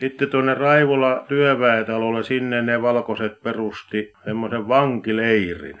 Sitten 0.00 0.30
tuonne 0.30 0.54
Raivola 0.54 1.24
työväetalolle, 1.28 2.22
sinne 2.22 2.62
ne 2.62 2.82
valkoiset 2.82 3.42
perusti 3.42 4.12
semmoisen 4.24 4.68
vankileirin. 4.68 5.80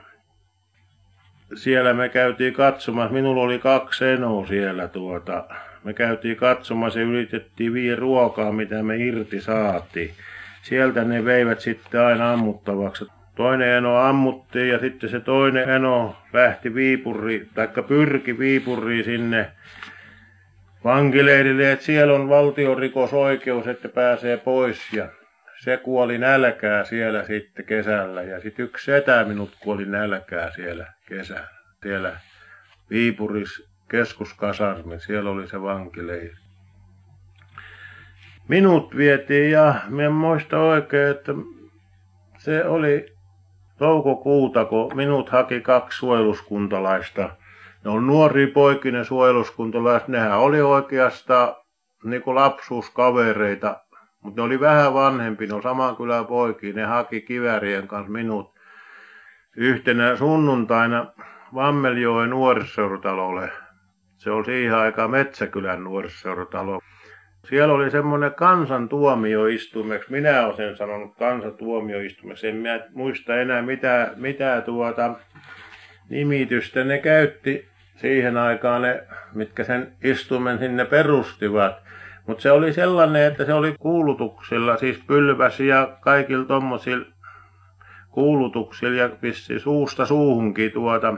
Siellä 1.54 1.94
me 1.94 2.08
käytiin 2.08 2.54
katsomassa, 2.54 3.12
minulla 3.12 3.42
oli 3.42 3.58
kaksi 3.58 4.04
enoa 4.04 4.46
siellä 4.46 4.88
tuota. 4.88 5.44
Me 5.86 5.94
käytiin 5.94 6.36
katsomassa 6.36 6.98
ja 6.98 7.04
yritettiin 7.04 7.72
viedä 7.72 7.96
ruokaa, 7.96 8.52
mitä 8.52 8.82
me 8.82 8.96
irti 8.96 9.40
saatiin. 9.40 10.14
Sieltä 10.62 11.04
ne 11.04 11.24
veivät 11.24 11.60
sitten 11.60 12.00
aina 12.00 12.32
ammuttavaksi. 12.32 13.04
Toinen 13.34 13.68
eno 13.68 13.96
ammuttiin 13.96 14.68
ja 14.68 14.78
sitten 14.78 15.10
se 15.10 15.20
toinen 15.20 15.68
eno 15.68 16.16
lähti 16.32 16.74
Viipuriin, 16.74 17.48
taikka 17.54 17.82
pyrki 17.82 18.38
Viipuriin 18.38 19.04
sinne 19.04 19.50
vankileirille, 20.84 21.72
että 21.72 21.84
siellä 21.84 22.14
on 22.14 22.28
valtiorikosoikeus, 22.28 23.66
että 23.66 23.88
pääsee 23.88 24.36
pois 24.36 24.92
ja 24.92 25.08
se 25.64 25.76
kuoli 25.76 26.18
nälkää 26.18 26.84
siellä 26.84 27.24
sitten 27.24 27.64
kesällä 27.64 28.22
ja 28.22 28.40
sitten 28.40 28.64
yksi 28.64 28.84
setä 28.84 29.24
minut 29.24 29.56
kuoli 29.60 29.84
nälkää 29.84 30.50
siellä 30.50 30.86
kesällä, 31.08 31.48
siellä 31.82 32.12
Viipuris 32.90 33.75
keskuskasarmi, 33.88 35.00
siellä 35.00 35.30
oli 35.30 35.48
se 35.48 35.62
vankileiri. 35.62 36.36
Minut 38.48 38.96
vietiin 38.96 39.50
ja 39.50 39.74
minä 39.88 40.10
muista 40.10 40.58
oikein, 40.58 41.10
että 41.10 41.32
se 42.38 42.64
oli 42.64 43.06
toukokuuta, 43.78 44.64
kun 44.64 44.96
minut 44.96 45.28
haki 45.28 45.60
kaksi 45.60 45.98
suojeluskuntalaista 45.98 47.30
ne 47.86 47.92
on 47.92 48.06
nuoria 48.06 48.46
poikinen 48.54 49.04
suojeluskuntalaiset, 49.04 50.08
nehän 50.08 50.38
oli 50.38 50.60
oikeastaan 50.60 51.54
niin 52.04 52.22
kuin 52.22 52.34
lapsuuskavereita, 52.34 53.80
mutta 54.22 54.40
ne 54.40 54.46
oli 54.46 54.60
vähän 54.60 54.94
vanhempi, 54.94 55.46
ne 55.46 55.54
on 55.54 55.62
saman 55.62 55.96
kylän 55.96 56.26
poikia, 56.26 56.74
ne 56.74 56.84
haki 56.84 57.20
kivärien 57.20 57.88
kanssa 57.88 58.12
minut 58.12 58.54
yhtenä 59.56 60.16
sunnuntaina 60.16 61.06
Vammeljoen 61.54 62.30
nuorisoseurtalolle. 62.30 63.52
Se 64.26 64.30
oli 64.30 64.44
siihen 64.44 64.74
aikaan 64.74 65.10
Metsäkylän 65.10 65.84
nuorisoseurtalo. 65.84 66.80
Siellä 67.48 67.74
oli 67.74 67.90
semmoinen 67.90 68.34
kansantuomioistuimeksi, 68.34 70.12
minä 70.12 70.46
olen 70.46 70.56
sen 70.56 70.76
sanonut 70.76 71.16
kansantuomioistuimeksi, 71.18 72.48
en 72.48 72.56
minä 72.56 72.80
muista 72.94 73.36
enää 73.36 73.62
mitä, 73.62 74.12
mitä 74.16 74.60
tuota 74.60 75.14
nimitystä 76.08 76.84
ne 76.84 76.98
käytti 76.98 77.68
siihen 77.96 78.36
aikaan 78.36 78.82
ne, 78.82 79.02
mitkä 79.34 79.64
sen 79.64 79.92
istumen 80.04 80.58
sinne 80.58 80.84
perustivat. 80.84 81.76
Mutta 82.26 82.42
se 82.42 82.50
oli 82.50 82.72
sellainen, 82.72 83.22
että 83.22 83.44
se 83.44 83.54
oli 83.54 83.74
kuulutuksilla, 83.80 84.76
siis 84.76 84.98
pylväs 85.06 85.60
ja 85.60 85.96
kaikilla 86.00 86.44
tuommoisilla 86.44 87.06
kuulutuksilla 88.10 88.96
ja 88.96 89.10
suusta 89.58 90.06
suuhunkin 90.06 90.72
tuota. 90.72 91.14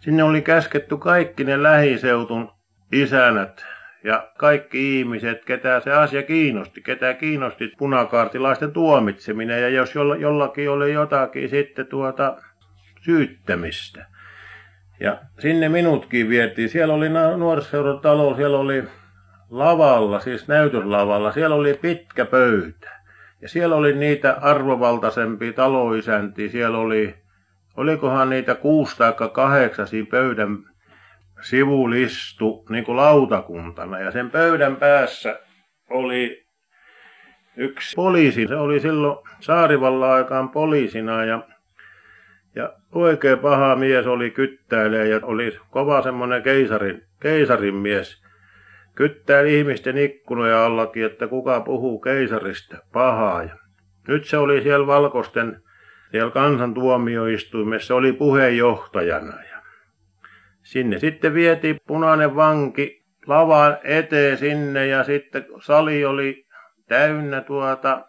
Sinne 0.00 0.22
oli 0.22 0.42
käsketty 0.42 0.96
kaikki 0.96 1.44
ne 1.44 1.62
lähiseutun 1.62 2.50
isänät 2.92 3.66
ja 4.04 4.30
kaikki 4.38 4.98
ihmiset, 4.98 5.44
ketä 5.44 5.80
se 5.80 5.92
asia 5.92 6.22
kiinnosti, 6.22 6.80
ketä 6.80 7.14
kiinnosti 7.14 7.72
punakaartilaisten 7.78 8.72
tuomitseminen 8.72 9.62
ja 9.62 9.68
jos 9.68 9.94
jollakin 10.18 10.70
oli 10.70 10.92
jotakin 10.92 11.48
sitten 11.48 11.86
tuota 11.86 12.36
syyttämistä 13.02 14.06
ja 15.00 15.18
sinne 15.38 15.68
minutkin 15.68 16.28
vietiin. 16.28 16.68
Siellä 16.68 16.94
oli 16.94 17.08
nuorisoseuratalo, 17.36 18.36
siellä 18.36 18.58
oli 18.58 18.84
lavalla, 19.50 20.20
siis 20.20 20.48
näytöslavalla, 20.48 21.32
siellä 21.32 21.56
oli 21.56 21.74
pitkä 21.74 22.24
pöytä. 22.24 22.98
Ja 23.42 23.48
siellä 23.48 23.76
oli 23.76 23.92
niitä 23.92 24.36
arvovaltaisempia 24.40 25.52
taloisäntiä, 25.52 26.48
siellä 26.48 26.78
oli, 26.78 27.14
olikohan 27.78 28.30
niitä 28.30 28.54
kuusi 28.54 28.96
tai 28.96 29.12
kahdeksan 29.32 29.86
siinä 29.86 30.08
pöydän 30.10 30.58
sivulistu 31.40 32.66
niin 32.70 32.84
kuin 32.84 32.96
lautakuntana. 32.96 33.98
Ja 33.98 34.10
sen 34.10 34.30
pöydän 34.30 34.76
päässä 34.76 35.40
oli 35.90 36.44
yksi 37.56 37.96
poliisi, 37.96 38.46
se 38.46 38.56
oli 38.56 38.80
silloin 38.80 39.18
Saarivalla 39.40 40.14
aikaan 40.14 40.48
poliisina 40.48 41.24
ja 41.24 41.42
ja 42.54 42.72
oikein 42.92 43.38
paha 43.38 43.76
mies 43.76 44.06
oli 44.06 44.30
kyttäilee 44.30 45.08
ja 45.08 45.20
oli 45.22 45.58
kova 45.70 46.02
semmoinen 46.02 46.42
keisarin, 46.42 47.02
keisarin 47.20 47.74
mies. 47.74 48.22
Kyttää 48.94 49.42
ihmisten 49.42 49.98
ikkunoja 49.98 50.66
allakin, 50.66 51.04
että 51.04 51.28
kuka 51.28 51.60
puhuu 51.60 52.00
keisarista 52.00 52.76
pahaa. 52.92 53.42
Ja 53.42 53.56
nyt 54.08 54.24
se 54.24 54.36
oli 54.38 54.62
siellä 54.62 54.86
valkoisten, 54.86 55.62
siellä 56.10 56.30
kansantuomioistuimessa, 56.30 57.94
oli 57.94 58.12
puheenjohtajana. 58.12 59.42
Ja 59.52 59.62
sinne 60.62 60.98
sitten 60.98 61.34
vietiin 61.34 61.76
punainen 61.86 62.36
vanki 62.36 63.04
lavan 63.26 63.78
eteen 63.84 64.38
sinne 64.38 64.86
ja 64.86 65.04
sitten 65.04 65.46
sali 65.60 66.04
oli 66.04 66.46
täynnä 66.88 67.40
tuota 67.40 68.04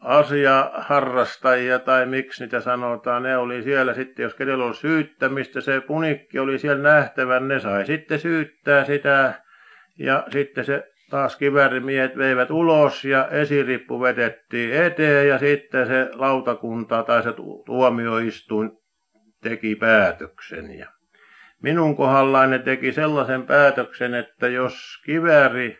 asiaharrastajia 0.00 1.78
tai 1.78 2.06
miksi 2.06 2.44
niitä 2.44 2.60
sanotaan, 2.60 3.22
ne 3.22 3.36
oli 3.36 3.62
siellä 3.62 3.94
sitten, 3.94 4.22
jos 4.22 4.34
kenellä 4.34 4.64
oli 4.64 4.74
syyttämistä, 4.74 5.60
se 5.60 5.80
punikki 5.80 6.38
oli 6.38 6.58
siellä 6.58 6.82
nähtävän, 6.82 7.48
ne 7.48 7.60
sai 7.60 7.86
sitten 7.86 8.18
syyttää 8.18 8.84
sitä 8.84 9.42
ja 9.98 10.24
sitten 10.32 10.64
se 10.64 10.91
taas 11.12 11.36
kivärimiehet 11.36 12.16
veivät 12.16 12.50
ulos 12.50 13.04
ja 13.04 13.28
esirippu 13.28 14.00
vedettiin 14.00 14.74
eteen 14.74 15.28
ja 15.28 15.38
sitten 15.38 15.86
se 15.86 16.10
lautakunta 16.14 17.02
tai 17.02 17.22
se 17.22 17.32
tuomioistuin 17.66 18.70
teki 19.42 19.74
päätöksen. 19.74 20.78
Ja 20.78 20.86
minun 21.62 21.96
kohdallani 21.96 22.58
teki 22.58 22.92
sellaisen 22.92 23.42
päätöksen, 23.42 24.14
että 24.14 24.48
jos 24.48 25.02
kivääri 25.04 25.78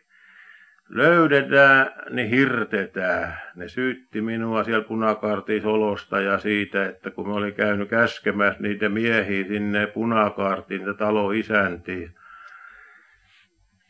löydetään, 0.89 1.93
niin 2.11 2.29
hirtetään. 2.29 3.39
Ne 3.57 3.69
syytti 3.69 4.21
minua 4.21 4.65
siellä 4.65 4.85
punakaartisolosta 4.85 6.21
ja 6.21 6.39
siitä, 6.39 6.87
että 6.87 7.11
kun 7.11 7.29
me 7.29 7.35
oli 7.35 7.53
käynyt 7.53 7.89
käskemässä 7.89 8.63
niitä 8.63 8.89
miehiä 8.89 9.45
sinne 9.45 9.87
punakaartiin, 9.87 10.79
niitä 10.79 10.95
taloisäntiin. 10.95 12.15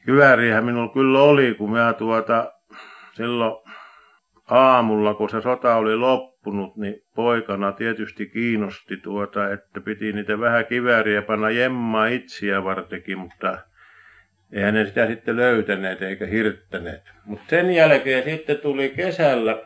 Kyväriähän 0.07 0.65
minulla 0.65 0.93
kyllä 0.93 1.23
oli, 1.23 1.55
kun 1.55 1.71
mä 1.71 1.93
tuota 1.93 2.53
silloin 3.13 3.69
aamulla, 4.51 5.15
kun 5.15 5.29
se 5.29 5.41
sota 5.41 5.77
oli 5.77 5.97
loppunut, 5.97 6.77
niin 6.77 7.03
poikana 7.15 7.73
tietysti 7.73 8.27
kiinnosti 8.27 8.97
tuota, 8.97 9.53
että 9.53 9.81
piti 9.81 10.13
niitä 10.13 10.41
vähän 10.41 10.67
kivääriä 10.67 11.23
panna 11.23 11.51
jemmaa 11.51 12.07
itsiä 12.07 12.65
vartenkin, 12.65 13.19
mutta 13.19 13.59
Eihän 14.53 14.75
ne 14.75 14.87
sitä 14.87 15.07
sitten 15.07 15.37
löytäneet 15.37 16.03
eikä 16.03 16.27
hirttäneet. 16.27 17.03
Mutta 17.25 17.45
sen 17.49 17.71
jälkeen 17.71 18.25
sitten 18.25 18.59
tuli 18.59 18.89
kesällä 18.97 19.59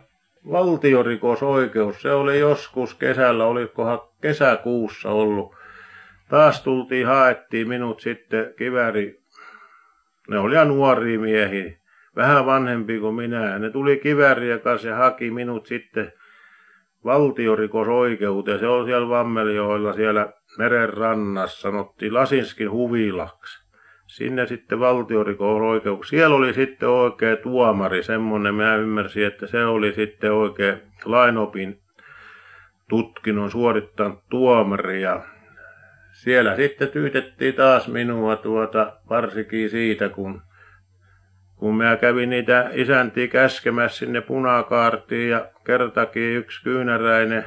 valtiorikosoikeus. 0.51 2.03
Se 2.03 2.11
oli 2.13 2.39
joskus 2.39 2.95
kesällä, 2.95 3.47
olikohan 3.47 4.01
kesäkuussa 4.21 5.11
ollut. 5.11 5.55
taas 6.29 6.63
tultiin, 6.63 7.07
haettiin 7.07 7.69
minut 7.69 8.01
sitten 8.01 8.55
kiväri. 8.59 9.21
Ne 10.29 10.39
oli 10.39 10.65
nuoria 10.65 11.19
miehiä, 11.19 11.73
vähän 12.17 12.47
vanhempi 12.47 12.99
kuin 12.99 13.15
minä. 13.15 13.59
Ne 13.59 13.71
tuli 13.71 13.97
kiväriä 13.97 14.59
kanssa 14.59 14.89
ja 14.89 14.97
haki 14.97 15.31
minut 15.31 15.67
sitten 15.67 16.13
valtiorikosoikeuteen. 17.05 18.59
Se 18.59 18.67
oli 18.67 18.87
siellä 18.87 19.09
Vammeljoilla 19.09 19.93
siellä 19.93 20.33
meren 20.59 20.95
rannassa, 20.95 21.61
sanottiin 21.61 22.15
Lasinskin 22.15 22.71
huvilaksi. 22.71 23.67
Sinne 24.07 24.47
sitten 24.47 24.81
valtiorikosoikeus. 24.81 26.09
Siellä 26.09 26.37
oli 26.37 26.55
sitten 26.55 26.89
oikea 26.89 27.37
tuomari, 27.37 28.03
semmoinen, 28.03 28.55
mä 28.55 28.77
ymmärsin, 28.77 29.27
että 29.27 29.47
se 29.47 29.65
oli 29.65 29.93
sitten 29.95 30.33
oikein 30.33 30.83
lainopin 31.05 31.81
tutkinnon 32.89 33.51
suorittanut 33.51 34.19
tuomari 34.31 35.03
ja 35.03 35.23
siellä 36.17 36.57
sitten 36.57 36.89
tyytettiin 36.89 37.55
taas 37.55 37.89
minua 37.89 38.37
tuota, 38.37 38.93
varsinkin 39.09 39.71
siitä, 39.71 40.09
kun, 40.09 40.43
kun 41.57 41.77
mä 41.77 41.97
kävin 41.97 42.31
niitä 42.31 42.71
isäntiä 42.73 43.29
käskemässä 43.29 43.99
sinne 43.99 44.21
punakaartiin 44.21 45.31
ja 45.31 45.49
kertakin 45.65 46.37
yksi 46.37 46.63
kyynäräinen, 46.65 47.45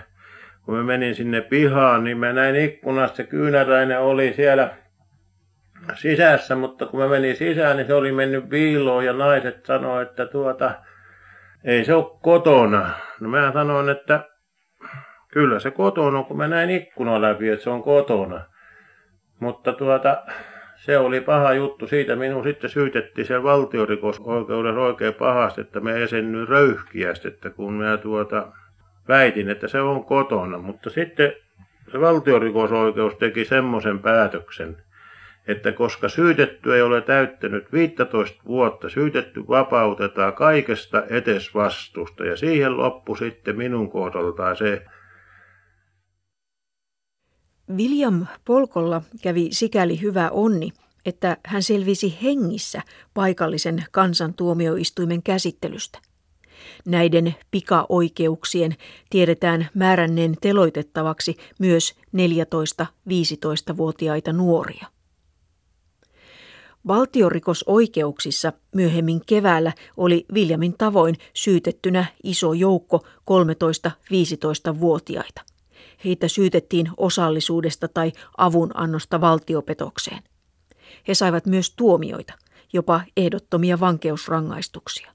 kun 0.66 0.76
mä 0.76 0.84
menin 0.84 1.16
sinne 1.16 1.42
pihaan, 1.42 2.04
niin 2.04 2.18
mä 2.18 2.34
näin 2.34 2.56
ikkunasta, 2.56 3.18
se 3.18 3.24
kyynäräinen 3.24 4.00
oli 4.00 4.34
siellä 4.36 4.70
sisässä, 5.96 6.56
mutta 6.56 6.86
kun 6.86 7.00
mä 7.00 7.08
menin 7.08 7.36
sisään, 7.36 7.78
niin 7.78 7.88
se 7.88 7.94
oli 7.94 8.12
mennyt 8.12 8.50
viiloon 8.50 9.06
ja 9.06 9.14
naiset 9.14 9.66
sanoi, 9.66 10.02
että 10.02 10.26
tuota, 10.26 10.72
ei 11.64 11.86
se 11.86 11.94
ole 11.94 12.20
kotona. 12.22 12.90
No 13.20 13.30
mä 13.30 13.52
sanoin, 13.54 13.90
että 13.90 14.26
kyllä 15.28 15.60
se 15.60 15.72
kotona 15.72 16.20
on, 16.20 16.26
kun 16.26 16.38
mä 16.38 16.48
näin 16.48 16.70
ikkunan 16.70 17.22
läpi, 17.22 17.50
että 17.50 17.64
se 17.64 17.70
on 17.70 17.84
kotona. 17.84 18.46
Mutta 19.40 19.74
tuota, 19.74 20.24
se 20.76 20.98
oli 20.98 21.22
paha 21.22 21.54
juttu. 21.54 21.88
Siitä 21.88 22.16
minun 22.16 22.44
sitten 22.44 22.70
syytettiin 22.70 23.28
sen 23.28 23.44
valtiorikosoikeudessa 23.44 24.82
oikein 24.82 25.14
pahasti, 25.14 25.62
että 25.62 25.80
me 25.80 26.04
esenny 26.04 26.46
röyhkiästi, 26.46 27.28
että 27.28 27.50
kun 27.50 27.74
mä 27.74 27.98
tuota 27.98 28.48
väitin, 29.08 29.50
että 29.50 29.68
se 29.68 29.82
on 29.82 30.04
kotona. 30.04 30.58
Mutta 30.58 30.90
sitten 30.90 31.34
se 31.92 32.02
valtiorikosoikeus 32.02 33.16
teki 33.16 33.46
semmoisen 33.46 34.00
päätöksen, 34.00 34.78
että 35.48 35.72
koska 35.72 36.10
syytetty 36.10 36.76
ei 36.76 36.82
ole 36.82 37.02
täyttänyt 37.02 37.74
15 37.74 38.42
vuotta, 38.48 38.90
syytetty 38.90 39.48
vapautetaan 39.48 40.34
kaikesta 40.34 41.04
etesvastusta. 41.10 42.26
Ja 42.26 42.38
siihen 42.38 42.78
loppu 42.78 43.16
sitten 43.16 43.58
minun 43.58 43.92
kohdaltaan 43.92 44.56
se, 44.56 44.86
William 47.78 48.26
Polkolla 48.46 49.02
kävi 49.22 49.50
sikäli 49.52 50.02
hyvä 50.02 50.30
onni, 50.30 50.72
että 51.06 51.38
hän 51.46 51.64
selvisi 51.64 52.18
hengissä 52.24 52.82
paikallisen 53.14 53.86
kansantuomioistuimen 53.92 55.24
käsittelystä. 55.24 56.00
Näiden 56.86 57.36
pikaoikeuksien 57.52 58.76
tiedetään 59.10 59.70
määränneen 59.74 60.36
teloitettavaksi 60.42 61.38
myös 61.60 61.96
14-15-vuotiaita 62.16 64.34
nuoria. 64.34 64.88
Valtiorikosoikeuksissa 66.88 68.54
myöhemmin 68.76 69.22
keväällä 69.26 69.74
oli 69.98 70.26
Viljamin 70.34 70.78
tavoin 70.78 71.16
syytettynä 71.34 72.06
iso 72.24 72.54
joukko 72.54 73.06
13-15-vuotiaita. 73.32 75.49
Heitä 76.06 76.28
syytettiin 76.28 76.90
osallisuudesta 76.98 77.88
tai 77.88 78.12
avunannosta 78.38 79.22
valtiopetokseen. 79.22 80.24
He 81.08 81.14
saivat 81.14 81.46
myös 81.46 81.74
tuomioita, 81.76 82.34
jopa 82.74 83.02
ehdottomia 83.18 83.80
vankeusrangaistuksia. 83.80 85.12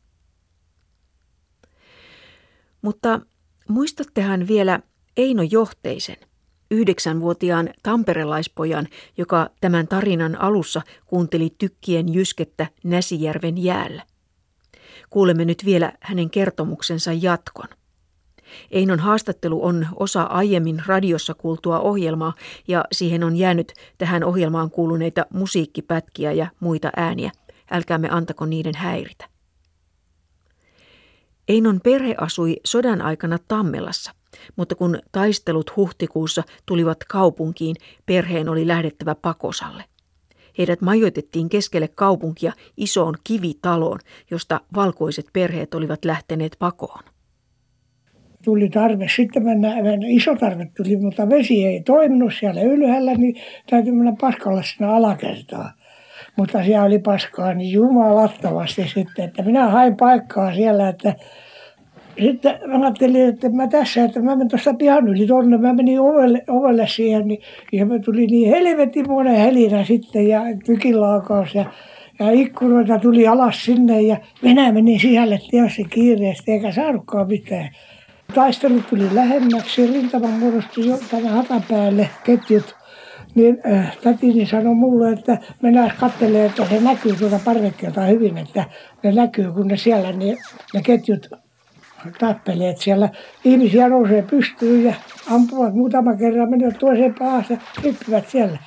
Mutta 2.83 3.21
muistattehan 3.69 4.49
vielä 4.49 4.81
Eino 5.17 5.43
Johteisen, 5.43 6.17
yhdeksänvuotiaan 6.71 7.71
tamperelaispojan, 7.83 8.89
joka 9.17 9.51
tämän 9.61 9.89
tarinan 9.89 10.41
alussa 10.41 10.83
kuunteli 11.07 11.55
tykkien 11.59 12.15
jyskettä 12.15 12.67
Näsijärven 12.85 13.59
jäällä. 13.59 14.03
Kuulemme 15.11 15.45
nyt 15.45 15.65
vielä 15.65 15.93
hänen 16.01 16.31
kertomuksensa 16.31 17.13
jatkon. 17.13 17.69
Einon 18.71 18.99
haastattelu 18.99 19.65
on 19.65 19.87
osa 19.97 20.23
aiemmin 20.23 20.83
radiossa 20.87 21.35
kuultua 21.35 21.81
ohjelmaa 21.81 22.33
ja 22.69 22.85
siihen 22.93 23.25
on 23.25 23.37
jäänyt 23.37 23.73
tähän 23.99 24.25
ohjelmaan 24.25 24.71
kuuluneita 24.71 25.27
musiikkipätkiä 25.33 26.33
ja 26.33 26.47
muita 26.61 26.91
ääniä. 26.97 27.31
Älkäämme 27.71 28.09
antako 28.11 28.47
niiden 28.47 28.75
häiritä. 28.77 29.29
Einon 31.49 31.81
perhe 31.81 32.15
asui 32.19 32.57
sodan 32.65 33.03
aikana 33.03 33.39
Tammelassa, 33.49 34.13
mutta 34.57 34.75
kun 34.75 34.99
taistelut 35.13 35.77
huhtikuussa 35.77 36.43
tulivat 36.67 37.05
kaupunkiin, 37.05 37.77
perheen 38.07 38.49
oli 38.49 38.67
lähdettävä 38.67 39.15
pakosalle. 39.15 39.85
Heidät 40.59 40.81
majoitettiin 40.81 41.49
keskelle 41.49 41.89
kaupunkia 41.89 42.53
isoon 42.77 43.15
kivitaloon, 43.25 43.99
josta 44.31 44.61
valkoiset 44.75 45.27
perheet 45.33 45.75
olivat 45.75 46.05
lähteneet 46.05 46.57
pakoon 46.59 47.14
tuli 48.45 48.69
tarve 48.69 49.07
sitten 49.17 49.45
mennä, 49.45 49.83
mennä, 49.83 50.07
iso 50.09 50.35
tarve 50.35 50.67
tuli, 50.77 50.97
mutta 50.97 51.29
vesi 51.29 51.67
ei 51.67 51.81
toiminut 51.81 52.33
siellä 52.41 52.63
ylhäällä, 52.63 53.15
niin 53.15 53.35
täytyy 53.71 53.93
mennä 53.93 54.15
paskalla 54.21 54.63
sinne 54.63 54.93
alakertaan. 54.93 55.71
Mutta 56.37 56.65
siellä 56.65 56.85
oli 56.85 56.99
paskaa 56.99 57.55
niin 57.55 57.73
jumalattomasti 57.73 58.89
sitten, 58.95 59.25
että 59.25 59.43
minä 59.43 59.69
hain 59.69 59.97
paikkaa 59.97 60.55
siellä, 60.55 60.89
että 60.89 61.15
sitten 62.23 62.59
mä 62.67 62.81
ajattelin, 62.81 63.29
että 63.29 63.49
mä 63.49 63.69
tässä, 63.69 64.05
että 64.05 64.21
mä 64.21 64.31
menen 64.31 64.49
tuosta 64.49 64.75
pihan 64.75 65.09
yli 65.09 65.27
tuonne, 65.27 65.59
mä 65.59 65.73
menin 65.73 66.01
ovelle, 66.01 66.45
ovelle 66.49 66.87
siihen, 66.87 67.29
niin, 67.29 67.41
ja 67.73 67.87
mä 67.87 67.99
tuli 67.99 68.27
niin 68.27 68.51
helvetin 68.51 69.09
monen 69.09 69.37
helinä 69.37 69.85
sitten 69.85 70.29
ja 70.29 70.43
tykilaukaus 70.67 71.55
ja, 71.55 71.65
ja 72.19 72.31
ikkunoita 72.31 72.99
tuli 72.99 73.27
alas 73.27 73.65
sinne 73.65 74.03
ja 74.03 74.17
minä 74.43 74.73
menin 74.73 75.01
sisälle 75.01 75.41
teossa 75.51 75.83
kiireesti 75.91 76.53
eikä 76.53 76.73
saanutkaan 76.73 77.29
mitään. 77.29 77.71
Taistelu 78.35 78.81
tuli 78.91 79.15
lähemmäksi, 79.15 79.87
rintama 79.87 80.29
muodostui 80.29 80.89
jo 80.89 80.99
tänne 81.11 81.29
hatapäälle 81.29 82.11
ketjut. 82.25 82.77
Niin 83.35 83.61
äh, 83.73 83.97
tätini 83.97 84.47
sanoi 84.47 84.75
mulle, 84.75 85.11
että 85.11 85.39
mennään 85.63 85.93
katselemaan, 86.01 86.47
että 86.47 86.67
se 86.67 86.81
näkyy 86.81 87.17
tuota 87.17 87.41
parvekkeelta 87.45 88.01
hyvin, 88.01 88.39
että 88.39 88.65
ne 89.03 89.13
näkyy, 89.13 89.53
kun 89.53 89.69
ne 89.69 89.77
siellä 89.77 90.13
niin, 90.13 90.39
ne 90.75 90.83
ketjut 90.83 91.31
tappeleet 92.19 92.79
siellä. 92.79 93.09
Ihmisiä 93.45 93.89
nousee 93.89 94.23
pystyyn 94.23 94.85
ja 94.85 94.95
ampuvat 95.31 95.75
muutama 95.75 96.17
kerran, 96.17 96.51
menevät 96.51 96.79
toiseen 96.79 97.15
päässä 97.19 97.55
ja 97.55 97.61
hyppivät 97.83 98.29
siellä. 98.29 98.59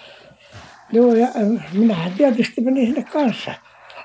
Joo, 0.91 1.13
ja 1.13 1.27
äh, 1.27 1.73
minähän 1.73 2.11
tietysti 2.17 2.61
menin 2.61 2.87
sinne 2.87 3.03
kanssa. 3.03 3.51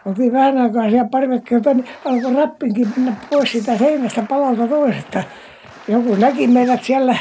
Oltiin 0.07 0.33
vähän 0.33 0.59
aikaa 0.59 0.91
siellä 0.91 1.09
parvekkeelta, 1.11 1.75
niin 1.75 1.89
alkoi 2.05 2.35
rappinkin 2.35 2.89
mennä 2.97 3.17
pois 3.31 3.53
siitä 3.53 3.79
seinästä 3.79 4.23
palalta 4.29 4.69
toisesta 4.69 5.23
joku 5.89 6.15
näki 6.15 6.47
meidät 6.47 6.85
siellä, 6.85 7.17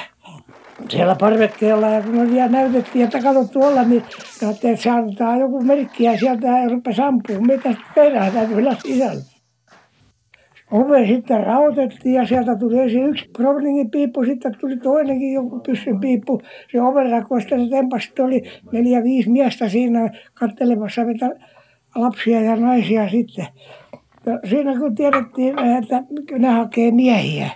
siellä 0.89 1.15
parvekkeella 1.15 1.89
ja 1.89 2.02
kun 2.02 2.15
me 2.15 2.32
vielä 2.32 2.47
näytettiin, 2.47 3.06
että 3.06 3.21
kato 3.21 3.45
tuolla, 3.45 3.84
niin 3.84 4.04
että 4.63 4.93
antaa 4.93 5.38
joku 5.38 5.62
merkki 5.62 6.04
ja 6.04 6.17
sieltä 6.17 6.47
rupesi 6.71 7.02
ampumaan. 7.02 7.47
Mitä 7.47 7.76
tehdään, 7.95 8.32
täytyy 8.32 8.56
mennä 8.56 8.76
sisälle. 8.84 9.21
Ove 10.71 11.08
sitten 11.08 11.43
rautettiin 11.43 12.15
ja 12.15 12.28
sieltä 12.28 12.56
tuli 12.56 12.80
ensin 12.80 13.06
yksi 13.06 13.30
Browningin 13.38 13.91
piippu, 13.91 14.26
sitten 14.26 14.56
tuli 14.60 14.78
toinenkin 14.78 15.34
joku 15.34 15.60
pyssyn 15.60 16.00
piippu. 16.00 16.41
Se 16.71 16.82
oven 16.82 17.12
rakoista 17.12 17.50
se 17.50 17.69
tempas, 17.69 18.12
oli 18.19 18.43
neljä, 18.71 19.04
viisi 19.04 19.30
miestä 19.30 19.69
siinä 19.69 20.10
kattelemassa 20.34 21.04
mitä 21.04 21.29
lapsia 21.96 22.42
ja 22.42 22.56
naisia 22.56 23.10
sitten. 23.10 23.48
Ja 24.25 24.40
siinä 24.50 24.79
kun 24.79 24.96
tiedettiin, 24.96 25.56
että 25.60 26.04
ne 26.40 26.48
hakee 26.48 26.92
miehiä, 26.92 27.50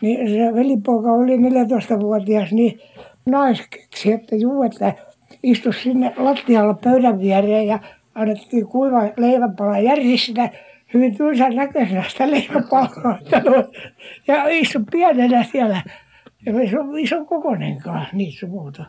niin 0.00 0.30
se 0.30 0.54
velipoika 0.54 1.12
oli 1.12 1.36
14-vuotias, 1.36 2.52
niin 2.52 2.80
nais 3.26 3.62
keksi, 3.70 4.12
että 4.12 4.36
juu, 4.36 4.62
että 4.62 4.92
istu 5.42 5.72
sinne 5.72 6.12
lattialla 6.16 6.74
pöydän 6.74 7.20
viereen 7.20 7.66
ja 7.66 7.78
annettiin 8.14 8.66
kuiva 8.66 9.02
leiväpala 9.16 9.78
järjistä 9.78 10.50
hyvin 10.94 11.16
tylsän 11.16 11.56
näköisenä 11.56 12.04
sitä 12.08 12.30
leiväpalaa. 12.30 13.18
Ja 14.28 14.48
istu 14.48 14.78
pienenä 14.90 15.44
siellä. 15.44 15.82
Ja 16.46 16.70
se 16.70 16.78
on 16.78 16.98
ison 16.98 17.26
kokoinenkaan 17.26 18.06
niissä 18.12 18.46
muuta. 18.46 18.84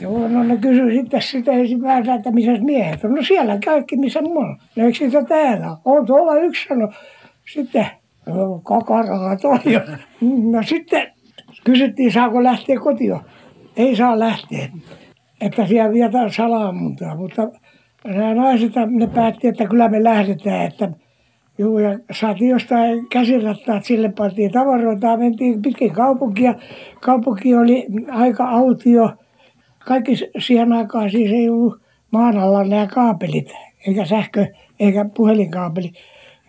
Joo, 0.00 0.28
no 0.28 0.42
ne 0.42 0.56
kysyi 0.56 0.94
sitten 0.94 1.22
sitä 1.22 1.52
ensimmäisenä, 1.52 2.14
että 2.14 2.30
missä 2.30 2.52
miehet 2.52 3.04
on. 3.04 3.14
No 3.14 3.22
siellä 3.22 3.58
kaikki, 3.64 3.96
missä 3.96 4.22
mulla. 4.22 4.56
No 4.76 4.84
eikö 4.84 4.98
sitä 4.98 5.24
täällä? 5.24 5.76
On 5.84 6.06
tuolla 6.06 6.36
yksi 6.36 6.68
sanoi. 6.68 6.88
Sitten 7.52 7.86
kakaraa 8.64 9.36
toi. 9.36 9.58
No 10.52 10.62
sitten 10.62 11.12
kysyttiin, 11.64 12.12
saako 12.12 12.42
lähteä 12.42 12.80
kotiin. 12.80 13.20
Ei 13.76 13.96
saa 13.96 14.18
lähteä. 14.18 14.68
että 15.40 15.66
siellä 15.66 15.92
vietään 15.92 16.32
salamuntaa, 16.32 17.16
mutta 17.16 17.48
nämä 18.04 18.34
naiset 18.34 18.72
ne 18.90 19.06
päätti, 19.06 19.48
että 19.48 19.66
kyllä 19.66 19.88
me 19.88 20.04
lähdetään, 20.04 20.66
että 20.66 20.90
Joo, 21.60 21.78
ja 21.78 21.98
saatiin 22.10 22.50
jostain 22.50 23.08
käsirattaat, 23.08 23.84
sille 23.84 24.12
pantiin 24.18 24.52
tavaroita 24.52 25.16
mentiin 25.16 25.62
pitkin 25.62 25.92
kaupunkia. 25.92 26.54
Kaupunki 27.00 27.54
oli 27.54 27.86
aika 28.10 28.44
autio. 28.44 29.10
Kaikki 29.78 30.12
siihen 30.38 30.72
aikaan 30.72 31.10
siis 31.10 31.32
ei 31.32 31.48
ollut 31.48 31.80
maan 32.10 32.38
alla 32.38 32.64
nämä 32.64 32.86
kaapelit, 32.86 33.52
eikä 33.86 34.04
sähkö, 34.04 34.46
eikä 34.80 35.04
puhelinkaapeli. 35.16 35.92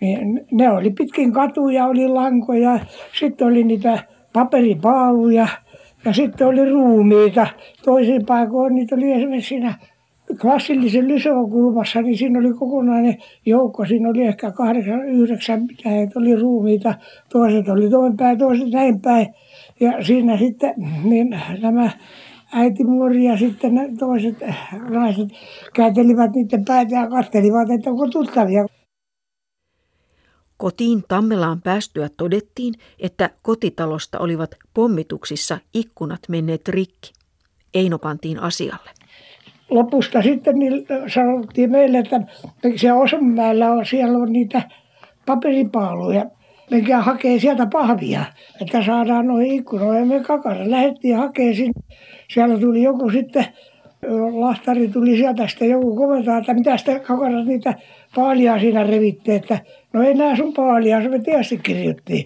Niin 0.00 0.46
ne 0.50 0.70
oli 0.70 0.90
pitkin 0.90 1.32
katuja, 1.32 1.86
oli 1.86 2.08
lankoja, 2.08 2.80
sitten 3.20 3.46
oli 3.46 3.64
niitä 3.64 3.98
paperipaaluja 4.32 5.48
ja 6.04 6.12
sitten 6.12 6.46
oli 6.46 6.70
ruumiita. 6.70 7.46
Toisin 7.84 8.26
paikoin 8.26 8.74
niitä 8.74 8.94
oli 8.94 9.12
esimerkiksi 9.12 9.48
siinä 9.48 9.74
klassillisen 10.40 11.08
Lyseon 11.08 11.50
kulmassa, 11.50 12.02
niin 12.02 12.18
siinä 12.18 12.38
oli 12.38 12.52
kokonainen 12.52 13.16
joukko. 13.46 13.86
Siinä 13.86 14.08
oli 14.08 14.22
ehkä 14.22 14.50
kahdeksan, 14.50 15.04
yhdeksän, 15.04 15.66
heitä 15.84 16.18
oli 16.18 16.36
ruumiita. 16.36 16.94
Toiset 17.28 17.68
oli 17.68 17.90
toinen 17.90 18.16
päin, 18.16 18.38
toiset 18.38 18.70
näin 18.70 19.00
päin. 19.00 19.26
Ja 19.80 20.04
siinä 20.04 20.36
sitten 20.36 20.74
niin 21.04 21.36
nämä 21.62 21.90
äitimuori 22.52 23.24
ja 23.24 23.36
sitten 23.36 23.96
toiset 23.98 24.36
naiset 24.88 25.28
kääntelivät 25.74 26.34
niiden 26.34 26.64
päitä 26.64 26.94
ja 26.94 27.08
katselivat, 27.08 27.70
että 27.70 27.90
onko 27.90 28.06
tuttavia. 28.06 28.66
Kotiin 30.60 31.04
Tammelaan 31.08 31.62
päästyä 31.62 32.08
todettiin, 32.16 32.74
että 32.98 33.30
kotitalosta 33.42 34.18
olivat 34.18 34.54
pommituksissa 34.74 35.58
ikkunat 35.74 36.20
menneet 36.28 36.68
rikki. 36.68 37.12
Eino 37.74 37.98
pantiin 37.98 38.38
asialle 38.38 38.90
lopusta 39.70 40.22
sitten 40.22 40.58
niin 40.58 40.86
sanottiin 41.14 41.70
meille, 41.70 41.98
että 41.98 42.20
siellä 42.76 43.00
Osonmäellä 43.00 43.72
on, 43.72 43.86
siellä 43.86 44.18
on 44.18 44.32
niitä 44.32 44.62
paperipaaluja. 45.26 46.26
Menkää 46.70 47.02
hakee 47.02 47.38
sieltä 47.38 47.66
pahvia, 47.72 48.24
että 48.62 48.84
saadaan 48.84 49.26
noin 49.26 49.46
ikkunoihin. 49.46 50.08
Me 50.08 50.20
kakara 50.20 50.70
lähdettiin 50.70 51.16
hakemaan 51.16 51.54
sinne. 51.54 51.82
Siellä 52.34 52.58
tuli 52.58 52.82
joku 52.82 53.10
sitten, 53.10 53.46
lahtari 54.32 54.88
tuli 54.88 55.16
sieltä 55.16 55.48
sitten 55.48 55.70
joku 55.70 55.96
komentaa, 55.96 56.38
että 56.38 56.54
mitä 56.54 56.76
sitä 56.76 56.98
kakara 56.98 57.44
niitä 57.44 57.74
paalia 58.14 58.58
siinä 58.58 58.84
revitte, 58.84 59.34
että 59.34 59.58
no 59.92 60.02
ei 60.02 60.14
nää 60.14 60.36
sun 60.36 60.52
paalia, 60.54 61.02
se 61.02 61.08
me 61.08 61.18
tietysti 61.18 61.58
kirjoittiin. 61.58 62.24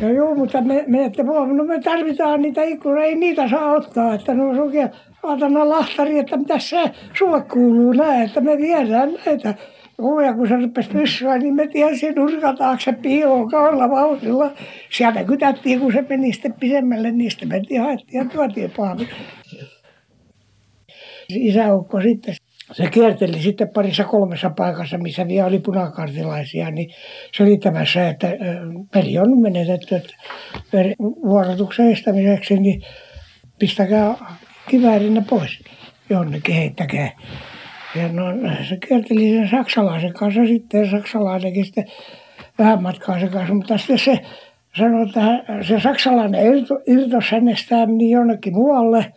No 0.00 0.08
joo, 0.08 0.34
mutta 0.34 0.60
me, 0.60 0.84
me, 0.86 1.04
että, 1.04 1.22
no 1.22 1.64
me 1.64 1.80
tarvitaan 1.80 2.42
niitä 2.42 2.62
ikkunoita, 2.62 3.04
ei 3.04 3.14
niitä 3.14 3.48
saa 3.48 3.72
ottaa, 3.72 4.14
että 4.14 4.34
ne 4.34 4.42
on 4.42 4.58
oikein 4.58 4.90
Aatana 5.22 5.68
lahtari, 5.68 6.18
että 6.18 6.36
mitä 6.36 6.58
se 6.58 6.90
sulle 7.18 7.42
kuuluu 7.42 7.92
näin, 7.92 8.22
että 8.22 8.40
me 8.40 8.58
viedään 8.58 9.12
näitä. 9.26 9.54
Ja 10.26 10.32
kun 10.32 10.48
se 10.48 10.56
rupesi 10.56 10.90
pyssyä, 10.90 11.38
niin 11.38 11.54
me 11.54 11.66
tiesin 11.66 12.14
nurkan 12.14 12.56
taakse 12.56 12.92
piiloon 12.92 13.50
kaudella 13.50 13.90
vauhdilla. 13.90 14.50
Sieltä 14.90 15.24
kytättiin, 15.24 15.80
kun 15.80 15.92
se 15.92 16.04
meni 16.08 16.32
sitten 16.32 16.52
pisemmälle, 16.52 17.12
sitten 17.28 17.48
mentiin 17.48 17.80
haettiin 17.80 18.18
ja 18.18 18.24
tuotiin 18.24 18.70
paavi. 18.76 19.08
Isäukko 21.28 22.00
sitten, 22.00 22.34
se 22.72 22.90
kierteli 22.90 23.42
sitten 23.42 23.68
parissa 23.68 24.04
kolmessa 24.04 24.50
paikassa, 24.50 24.98
missä 24.98 25.28
vielä 25.28 25.46
oli 25.46 25.58
punakartilaisia, 25.58 26.70
niin 26.70 26.90
selittämässä, 27.36 28.08
että 28.08 28.26
peli 28.92 29.18
on 29.18 29.40
menetetty, 29.40 29.94
että 29.94 30.14
vuorotuksen 31.00 31.92
estämiseksi, 31.92 32.56
niin 32.56 32.82
pistäkää 33.58 34.14
kiväärinä 34.68 35.22
pois 35.30 35.58
jonnekin 36.10 36.54
heittäkää. 36.54 37.10
Ja 37.94 38.08
no, 38.08 38.24
se 38.68 38.76
kierteli 38.76 39.30
sen 39.30 39.48
saksalaisen 39.48 40.12
kanssa 40.12 40.46
sitten, 40.46 40.90
saksalainenkin 40.90 41.64
sitten 41.64 41.86
vähän 42.58 42.82
matkaa 42.82 43.20
se 43.20 43.28
kanssa, 43.28 43.54
mutta 43.54 43.78
sitten 43.78 43.98
se 43.98 44.20
sanoi, 44.78 45.06
että 45.06 45.20
se 45.62 45.80
saksalainen 45.80 46.46
irto, 46.46 46.80
irtos 46.86 47.30
hänestään 47.30 47.90
meni 47.90 48.10
jonnekin 48.10 48.54
muualle. 48.54 49.12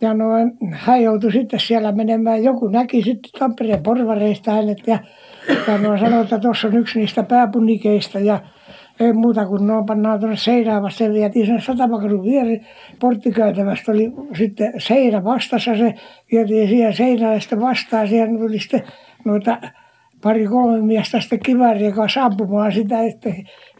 Ja 0.00 0.14
noin, 0.14 0.52
hän 0.72 1.02
joutui 1.02 1.32
sitten 1.32 1.60
siellä 1.60 1.92
menemään, 1.92 2.44
joku 2.44 2.68
näki 2.68 3.02
sitten 3.02 3.30
Tampereen 3.38 3.82
porvareista 3.82 4.52
hänet 4.52 4.78
ja, 4.86 4.98
ja 5.68 5.78
noin 5.78 5.98
sanoi, 5.98 6.22
että 6.22 6.38
tuossa 6.38 6.68
on 6.68 6.76
yksi 6.76 6.98
niistä 6.98 7.22
pääpunikeista 7.22 8.18
ja 8.18 8.40
ei 9.00 9.12
muuta 9.12 9.46
kuin 9.46 9.66
noin 9.66 9.86
pannaan 9.86 10.20
tuonne 10.20 10.36
seinään 10.36 10.82
vasta. 10.82 10.98
Se 10.98 11.12
vietiin 11.12 11.46
sen 11.46 11.60
satamakadun 11.60 12.22
vieri 12.22 12.60
porttikäytävästä 13.00 13.92
oli 13.92 14.12
sitten 14.38 14.72
seinä 14.78 15.24
vastassa. 15.24 15.76
Se 15.76 15.94
vietiin 16.32 16.68
siihen 16.68 16.94
seinään 16.94 17.40
sitten 17.40 17.60
vastaan. 17.60 18.08
Siihen 18.08 18.38
tuli 18.38 18.58
sitten 18.58 18.82
noita 19.24 19.58
pari 20.22 20.46
kolme 20.46 20.82
miestä 20.82 21.20
sitten 21.20 21.40
kivääriä 21.40 21.92
kanssa 21.92 22.24
ampumaan 22.24 22.72
sitä, 22.72 23.00
että 23.02 23.30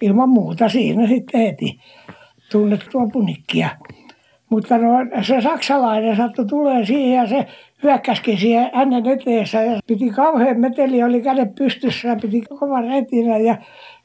ilman 0.00 0.28
muuta 0.28 0.68
siinä 0.68 1.06
sitten 1.06 1.40
heti 1.40 1.78
tunnettua 2.52 3.06
punikkia. 3.12 3.68
Mutta 4.50 4.78
no, 4.78 4.88
se 5.22 5.40
saksalainen 5.40 6.16
sattui 6.16 6.46
tulee 6.46 6.86
siihen 6.86 7.16
ja 7.16 7.26
se 7.26 7.46
hyökkäskin 7.82 8.38
siihen 8.38 8.70
hänen 8.74 9.06
eteensä 9.06 9.62
ja 9.62 9.80
piti 9.86 10.10
kauhean 10.10 10.60
meteli, 10.60 11.02
oli 11.02 11.20
kädet 11.20 11.54
pystyssä 11.54 12.08
ja 12.08 12.16
piti 12.16 12.40
kovan 12.40 12.84
retinä 12.84 13.38
ja 13.38 13.56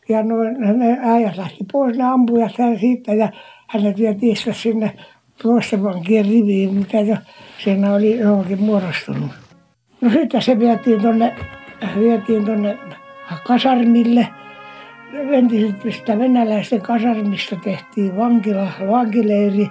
ja 0.09 0.23
noin, 0.23 0.79
ne 0.79 0.99
äijät 1.01 1.37
lähti 1.37 1.65
pois, 1.71 1.97
ne 1.97 2.03
ampujat 2.03 2.51
siitä 2.79 3.13
ja 3.13 3.29
hänet 3.67 3.97
vietiin 3.99 4.35
sitten 4.35 4.53
sinne 4.53 4.91
toisten 5.43 5.79
riviin, 6.07 6.73
mitä 6.73 6.99
jo 6.99 7.15
siinä 7.63 7.93
oli 7.93 8.19
johonkin 8.19 8.61
muodostunut. 8.61 9.31
No 10.01 10.09
sitten 10.09 10.41
se 10.41 10.59
vietiin 10.59 11.01
tuonne 11.01 11.35
vietiin 11.99 12.45
tonne 12.45 12.77
kasarmille. 13.47 14.27
Entisistä 15.31 16.19
venäläisten 16.19 16.81
kasarmista 16.81 17.55
tehtiin 17.63 18.17
vankila, 18.17 18.67
vankileiri. 18.87 19.69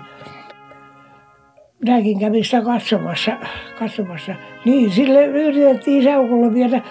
Minäkin 1.85 2.19
kävin 2.19 2.45
sitä 2.45 2.63
katsomassa, 2.63 3.33
katsomassa. 3.79 4.35
Niin, 4.65 4.91
sille 4.91 5.27
yritettiin 5.27 6.01
isäukolle 6.01 6.55
viedä 6.55 6.83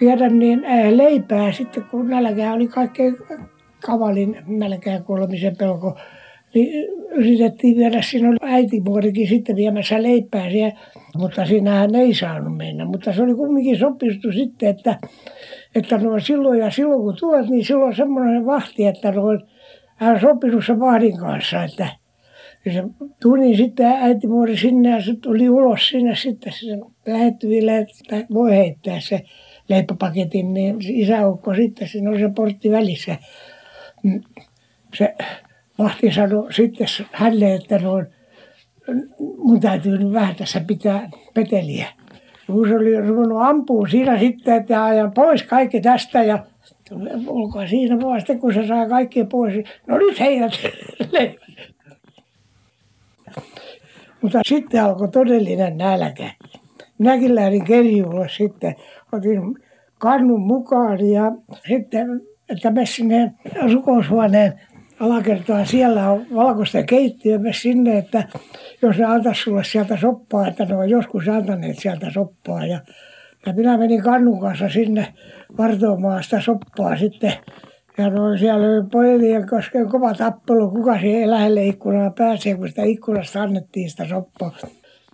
viedä 0.00 0.28
niin 0.28 0.62
leipää 0.90 1.52
sitten, 1.52 1.84
kun 1.90 2.08
nälkä 2.08 2.52
oli 2.52 2.68
kaikkein 2.68 3.16
kavalin 3.86 4.36
nälkään 4.46 5.04
kuolemisen 5.04 5.56
pelko. 5.56 5.98
Niin 6.54 6.88
yritettiin 7.10 7.76
viedä, 7.76 8.02
siinä 8.02 8.28
oli 8.28 8.36
äitimuorikin 8.42 9.28
sitten 9.28 9.56
viemässä 9.56 10.02
leipää 10.02 10.50
siellä, 10.50 10.78
mutta 11.16 11.46
siinähän 11.46 11.94
ei 11.94 12.14
saanut 12.14 12.56
mennä. 12.56 12.84
Mutta 12.84 13.12
se 13.12 13.22
oli 13.22 13.34
kumminkin 13.34 13.78
sopistu 13.78 14.32
sitten, 14.32 14.68
että, 14.68 14.98
että 15.74 15.98
no 15.98 16.20
silloin 16.20 16.60
ja 16.60 16.70
silloin 16.70 17.00
kun 17.00 17.16
tulet, 17.20 17.48
niin 17.48 17.64
silloin 17.64 17.96
semmoinen 17.96 18.46
vahti, 18.46 18.86
että 18.86 19.12
no, 19.12 19.22
hän 19.96 20.14
on 20.14 20.20
sopinut 20.20 20.66
sen 20.66 20.80
vahdin 20.80 21.16
kanssa, 21.16 21.64
että 21.64 21.88
ja 22.64 22.72
se 22.72 22.82
tuli 23.22 23.56
sitten 23.56 23.86
äitimuori 23.86 24.56
sinne 24.56 24.90
ja 24.90 25.02
se 25.02 25.16
tuli 25.16 25.48
ulos 25.48 25.88
sinne 25.88 26.16
sitten 26.16 26.52
sen 26.52 26.84
lähettyville, 27.06 27.78
että 27.78 28.26
voi 28.34 28.56
heittää 28.56 29.00
se 29.00 29.24
leipäpaketin, 29.68 30.54
niin 30.54 30.76
isäukko 30.80 31.54
sitten, 31.54 31.88
siinä 31.88 32.10
oli 32.10 32.18
se 32.18 32.30
portti 32.36 32.70
välissä. 32.70 33.16
Mm, 34.02 34.22
se 34.94 35.14
vahti 35.78 36.12
sanoi 36.12 36.52
sitten 36.52 36.86
hänelle, 37.12 37.54
että 37.54 37.78
noin, 37.78 38.06
mun 39.38 39.60
täytyy 39.60 39.98
nyt 39.98 40.12
vähän 40.12 40.36
tässä 40.36 40.60
pitää 40.66 41.10
peteliä. 41.34 41.86
Kun 42.46 42.68
se 42.68 42.76
oli 42.76 43.00
ruvennut 43.00 43.42
ampua 43.42 43.88
siinä 43.88 44.18
sitten, 44.18 44.56
että 44.56 44.84
ajan 44.84 45.12
pois 45.12 45.42
kaikki 45.42 45.80
tästä 45.80 46.22
ja 46.22 46.46
olkaa 47.26 47.66
siinä 47.68 48.00
vaan 48.00 48.20
sitten, 48.20 48.40
kun 48.40 48.54
se 48.54 48.66
saa 48.66 48.88
kaikki 48.88 49.24
pois. 49.24 49.64
No 49.86 49.98
nyt 49.98 50.20
heidät 50.20 50.52
Mutta 54.22 54.40
sitten 54.46 54.84
alkoi 54.84 55.08
todellinen 55.08 55.76
nälkä. 55.78 56.30
Minäkin 56.98 57.34
lähdin 57.34 57.64
kerjuulle 57.64 58.28
sitten 58.28 58.74
otin 59.12 59.40
kannun 59.98 60.40
mukaan 60.40 61.06
ja 61.06 61.32
sitten, 61.68 62.06
että 62.48 62.70
me 62.70 62.86
sinne 62.86 63.32
rukoushuoneen 63.72 64.60
alakertaan, 65.00 65.66
siellä 65.66 66.10
on 66.10 66.26
valkoista 66.34 66.82
keittiö, 66.82 67.38
me 67.38 67.52
sinne, 67.52 67.98
että 67.98 68.28
jos 68.82 68.98
ne 68.98 69.04
antaisi 69.04 69.42
sulle 69.42 69.64
sieltä 69.64 69.96
soppaa, 69.96 70.48
että 70.48 70.64
ne 70.64 70.76
on 70.76 70.90
joskus 70.90 71.28
antaneet 71.28 71.78
sieltä 71.78 72.10
soppaa. 72.10 72.66
Ja, 72.66 72.80
ja 73.46 73.52
minä 73.52 73.78
menin 73.78 74.02
kannun 74.02 74.40
kanssa 74.40 74.68
sinne 74.68 75.14
vartoamaan 75.58 76.24
sitä 76.24 76.40
soppaa 76.40 76.96
sitten. 76.96 77.32
Ja 77.98 78.10
noin 78.10 78.38
siellä 78.38 78.66
oli 78.66 78.88
pojilien 78.92 79.48
kosken 79.48 79.88
kova 79.88 80.14
tappelu, 80.14 80.70
kuka 80.70 80.98
siihen 80.98 81.30
lähelle 81.30 81.66
ikkunaa 81.66 82.10
pääsee, 82.10 82.54
kun 82.54 82.68
sitä 82.68 82.82
ikkunasta 82.82 83.42
annettiin 83.42 83.90
sitä 83.90 84.08
soppaa 84.08 84.52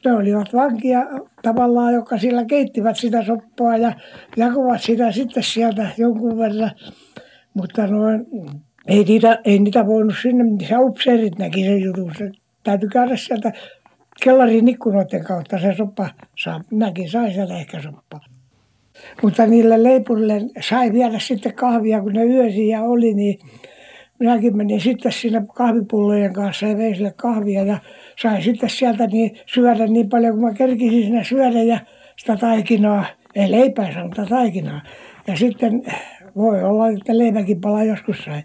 ne 0.05 0.13
olivat 0.13 0.53
vankia 0.53 1.07
tavallaan, 1.43 1.95
jotka 1.95 2.19
siellä 2.19 2.45
keittivät 2.45 2.97
sitä 2.97 3.25
soppaa 3.25 3.77
ja 3.77 3.93
jakoivat 4.37 4.83
sitä 4.83 5.13
sitten 5.13 5.43
sieltä 5.43 5.87
jonkun 5.99 6.39
verran. 6.39 6.71
Mutta 7.55 7.87
noin, 7.87 8.27
ei 8.87 9.05
niitä, 9.05 9.39
ei 9.45 9.59
niitä 9.59 9.87
voinut 9.87 10.15
sinne, 10.23 10.45
missä 10.45 10.81
upseerit 10.81 11.39
näki 11.39 11.65
sen 11.65 11.81
jutun. 11.81 12.13
Se 12.19 12.31
täytyy 12.63 12.89
käydä 12.89 13.17
sieltä 13.17 13.53
kellarin 14.25 14.69
ikkunoiden 14.69 15.25
kautta 15.25 15.59
se 15.59 15.75
soppa 15.77 16.09
saa. 16.39 16.61
Minäkin 16.71 17.11
sain 17.11 17.33
sieltä 17.33 17.59
ehkä 17.59 17.83
soppaa. 17.83 18.21
Mutta 19.23 19.47
niille 19.47 19.83
leipurille 19.83 20.41
sai 20.61 20.93
viedä 20.93 21.19
sitten 21.19 21.55
kahvia, 21.55 22.01
kun 22.01 22.13
ne 22.13 22.25
yösiä 22.25 22.83
oli, 22.83 23.15
niin 23.15 23.39
minäkin 24.19 24.57
menin 24.57 24.81
sitten 24.81 25.13
sinne 25.13 25.43
kahvipullojen 25.55 26.33
kanssa 26.33 26.67
ja 26.67 26.77
vein 26.77 26.97
sille 26.97 27.13
kahvia 27.17 27.63
ja 27.63 27.79
sain 28.23 28.43
sitten 28.43 28.71
sieltä 28.71 29.07
niin 29.07 29.37
syödä 29.47 29.87
niin 29.87 30.09
paljon 30.09 30.33
kuin 30.33 30.45
mä 30.45 30.55
kerkisin 30.55 31.03
sinne 31.03 31.25
syödä 31.25 31.63
ja 31.63 31.81
sitä 32.17 32.37
taikinaa, 32.37 33.05
ei 33.35 33.51
leipää 33.51 34.05
mutta 34.05 34.27
taikinaa. 34.27 34.81
Ja 35.27 35.37
sitten 35.37 35.83
voi 36.37 36.63
olla, 36.63 36.89
että 36.89 37.19
leipäkin 37.19 37.61
pala 37.61 37.85
joskus 37.85 38.25
sai. 38.25 38.43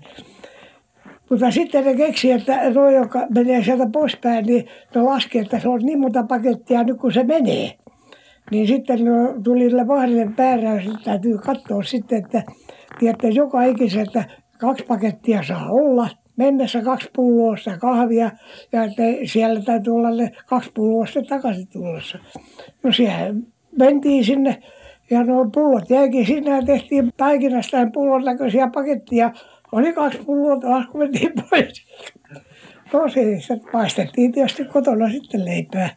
Mutta 1.29 1.51
sitten 1.51 1.85
ne 1.85 1.95
keksi, 1.95 2.31
että 2.31 2.69
nuo, 2.69 2.89
joka 2.89 3.27
menee 3.35 3.63
sieltä 3.63 3.87
poispäin, 3.91 4.45
niin 4.45 4.67
ne 4.95 5.01
laski, 5.01 5.39
että 5.39 5.59
se 5.59 5.69
on 5.69 5.79
niin 5.81 5.99
monta 5.99 6.23
pakettia 6.23 6.83
nyt 6.83 6.97
kun 6.97 7.13
se 7.13 7.23
menee. 7.23 7.71
Niin 8.51 8.67
sitten 8.67 8.99
tuli 9.43 9.87
vahdille 9.87 10.31
pääräys, 10.35 10.85
että 10.85 10.99
täytyy 11.03 11.37
katsoa 11.37 11.83
sitten, 11.83 12.23
että 12.23 12.43
tiedätte, 12.99 13.29
joka 13.29 13.63
ikiseltä 13.63 14.23
kaksi 14.57 14.85
pakettia 14.85 15.43
saa 15.43 15.69
olla. 15.69 16.09
Mennessä 16.37 16.81
kaksi 16.81 17.09
pulloa 17.15 17.57
sitä 17.57 17.77
kahvia 17.77 18.31
ja 18.71 18.83
että 18.83 19.03
siellä 19.25 19.61
täytyy 19.61 19.95
olla 19.95 20.09
ne 20.09 20.31
kaksi 20.45 20.71
pulloa 20.73 21.05
sitten 21.05 21.27
takaisin 21.27 21.67
tulossa. 21.67 22.19
No 22.83 22.91
siellä 22.91 23.33
mentiin 23.77 24.25
sinne 24.25 24.63
ja 25.09 25.23
nuo 25.23 25.45
pullot 25.53 25.89
jäikin 25.89 26.25
sinne 26.25 26.51
ja 26.51 26.61
tehtiin 26.61 27.13
taikinasta 27.17 27.77
pullon 27.93 28.25
näköisiä 28.25 28.69
pakettia. 28.73 29.31
Oli 29.71 29.93
kaksi 29.93 30.17
pulloa 30.25 30.59
taas, 30.59 30.87
kun 30.87 30.99
mentiin 30.99 31.33
pois. 31.49 31.85
No 32.93 33.07
se 33.39 33.59
paistettiin 33.71 34.31
tietysti 34.31 34.65
kotona 34.65 35.09
sitten 35.09 35.45
leipää. 35.45 35.89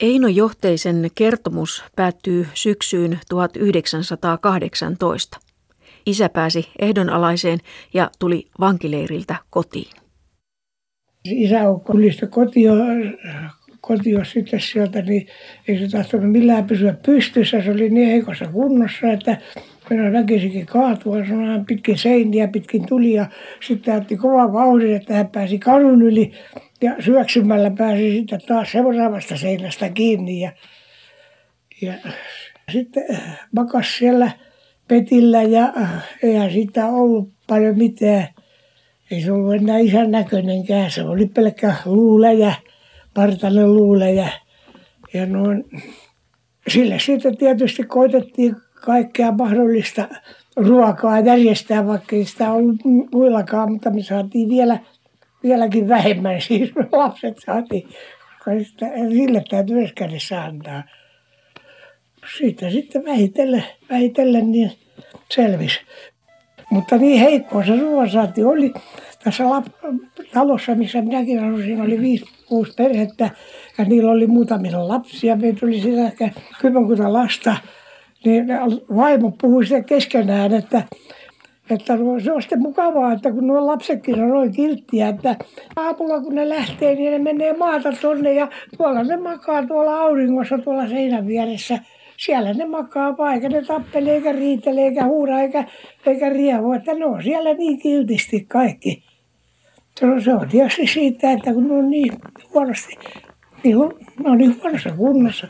Eino 0.00 0.28
Johteisen 0.28 1.10
kertomus 1.14 1.84
päättyy 1.96 2.46
syksyyn 2.54 3.18
1918. 3.28 5.38
Isä 6.06 6.28
pääsi 6.28 6.68
ehdonalaiseen 6.78 7.58
ja 7.94 8.10
tuli 8.18 8.46
vankileiriltä 8.60 9.36
kotiin. 9.50 9.90
Isä 11.24 11.60
tuli 11.86 12.10
sitten 12.10 12.28
kotiin, 12.28 12.70
kotiin 13.80 14.24
sitten 14.24 14.60
sieltä, 14.60 15.02
niin 15.02 15.26
ei 15.68 15.78
se 15.78 15.88
tahtonut 15.88 16.32
millään 16.32 16.66
pysyä 16.66 16.96
pystyssä. 17.06 17.62
Se 17.62 17.70
oli 17.70 17.90
niin 17.90 18.08
heikossa 18.08 18.46
kunnossa, 18.46 19.12
että 19.12 19.38
mennä 19.90 20.12
väkisikin 20.12 20.66
kaatua 20.66 21.16
sanotaan 21.16 21.66
pitkin 21.66 21.98
seiniä, 21.98 22.48
pitkin 22.48 22.86
tulia. 22.86 23.26
Sitten 23.66 23.96
otti 23.96 24.16
kova 24.16 24.52
vauhdin, 24.52 24.96
että 24.96 25.14
hän 25.14 25.28
pääsi 25.28 25.58
kadun 25.58 26.02
yli 26.02 26.32
ja 26.86 27.02
syöksymällä 27.02 27.70
pääsi 27.70 28.16
sitten 28.16 28.40
taas 28.48 28.72
seuraavasta 28.72 29.36
seinästä 29.36 29.88
kiinni. 29.88 30.40
Ja, 30.40 30.52
ja 31.82 31.92
sitten 32.72 33.04
makas 33.56 33.96
siellä 33.98 34.30
petillä 34.88 35.42
ja 35.42 35.72
eihän 36.22 36.52
siitä 36.52 36.86
ollut 36.86 37.32
paljon 37.46 37.78
mitään. 37.78 38.28
Ei 39.10 39.20
se 39.20 39.32
ollut 39.32 39.54
enää 39.54 39.78
isän 39.78 40.10
näköinenkään. 40.10 40.90
Se 40.90 41.02
oli 41.02 41.26
pelkkä 41.26 41.74
luuleja, 41.84 42.52
partainen 43.14 43.74
luuleja. 43.74 44.28
Ja 45.14 45.26
noin, 45.26 45.64
sille 46.68 46.98
sitten 46.98 47.36
tietysti 47.36 47.82
koitettiin 47.82 48.56
kaikkea 48.84 49.32
mahdollista 49.32 50.08
ruokaa 50.56 51.20
järjestää, 51.20 51.86
vaikka 51.86 52.16
ei 52.16 52.24
sitä 52.24 52.52
ollut 52.52 52.76
muillakaan, 53.12 53.72
mutta 53.72 53.90
me 53.90 54.02
saatiin 54.02 54.48
vielä, 54.48 54.78
vieläkin 55.48 55.88
vähemmän, 55.88 56.40
siis 56.48 56.70
lapset 56.92 57.36
saatiin, 57.46 57.88
koska 58.44 58.64
sitä, 58.64 58.86
sille 59.10 59.44
täytyy 59.50 59.88
kädessä 59.94 60.44
antaa. 60.44 60.82
Siitä 62.38 62.70
sitten 62.70 63.04
vähitellen, 63.04 63.64
vähitellen 63.90 64.52
niin 64.52 64.72
selvisi. 65.34 65.80
Mutta 66.70 66.96
niin 66.96 67.20
heikkoa 67.20 67.64
se 67.64 67.76
ruoansaanti 67.80 68.44
oli. 68.44 68.72
Tässä 69.24 69.44
talossa, 70.32 70.74
missä 70.74 71.02
minäkin 71.02 71.44
asuin, 71.44 71.80
oli 71.80 72.00
viisi, 72.00 72.24
kuusi 72.48 72.72
perhettä 72.76 73.30
ja 73.78 73.84
niillä 73.84 74.10
oli 74.10 74.26
muutamia 74.26 74.88
lapsia. 74.88 75.36
Meitä 75.36 75.66
oli 75.66 75.80
siinä 75.80 76.06
ehkä 76.06 76.30
kymmenkunta 76.60 77.12
lasta 77.12 77.56
niin 78.26 78.46
vaimo 78.96 79.32
puhui 79.40 79.64
sitten 79.64 79.84
keskenään, 79.84 80.54
että, 80.54 80.82
että 81.70 81.98
se 82.24 82.32
on 82.32 82.42
sitten 82.42 82.62
mukavaa, 82.62 83.12
että 83.12 83.32
kun 83.32 83.46
nuo 83.46 83.66
lapsetkin 83.66 84.22
on 84.22 84.28
noin 84.28 84.52
kilttiä, 84.52 85.08
että 85.08 85.36
aamulla 85.76 86.20
kun 86.20 86.34
ne 86.34 86.48
lähtee, 86.48 86.94
niin 86.94 87.12
ne 87.12 87.18
menee 87.18 87.56
maata 87.56 87.92
tonne 87.92 88.34
ja 88.34 88.48
tuolla 88.76 89.02
ne 89.02 89.16
makaa 89.16 89.66
tuolla 89.66 90.00
auringossa 90.00 90.58
tuolla 90.58 90.88
seinän 90.88 91.26
vieressä. 91.26 91.78
Siellä 92.16 92.52
ne 92.52 92.64
makaa 92.64 93.32
eikä 93.34 93.48
ne 93.48 93.62
tappele, 93.62 94.10
eikä 94.10 94.32
riitele, 94.32 94.80
eikä 94.80 95.04
huura, 95.04 95.40
eikä, 95.40 95.64
eikä 96.06 96.28
riehu, 96.28 96.72
että 96.72 96.94
ne 96.94 97.06
on 97.06 97.22
siellä 97.22 97.54
niin 97.54 97.78
kiltisti 97.78 98.44
kaikki. 98.48 99.02
Se 100.24 100.34
on 100.34 100.48
tietysti 100.48 100.86
siitä, 100.86 101.32
että 101.32 101.52
kun 101.52 101.68
ne 101.68 101.74
on 101.74 101.90
niin 101.90 102.12
huonosti, 102.54 102.94
niin 103.64 103.76
on, 103.76 103.94
ne 104.24 104.30
on 104.30 104.38
niin 104.38 104.60
huonossa 104.62 104.90
kunnossa. 104.90 105.46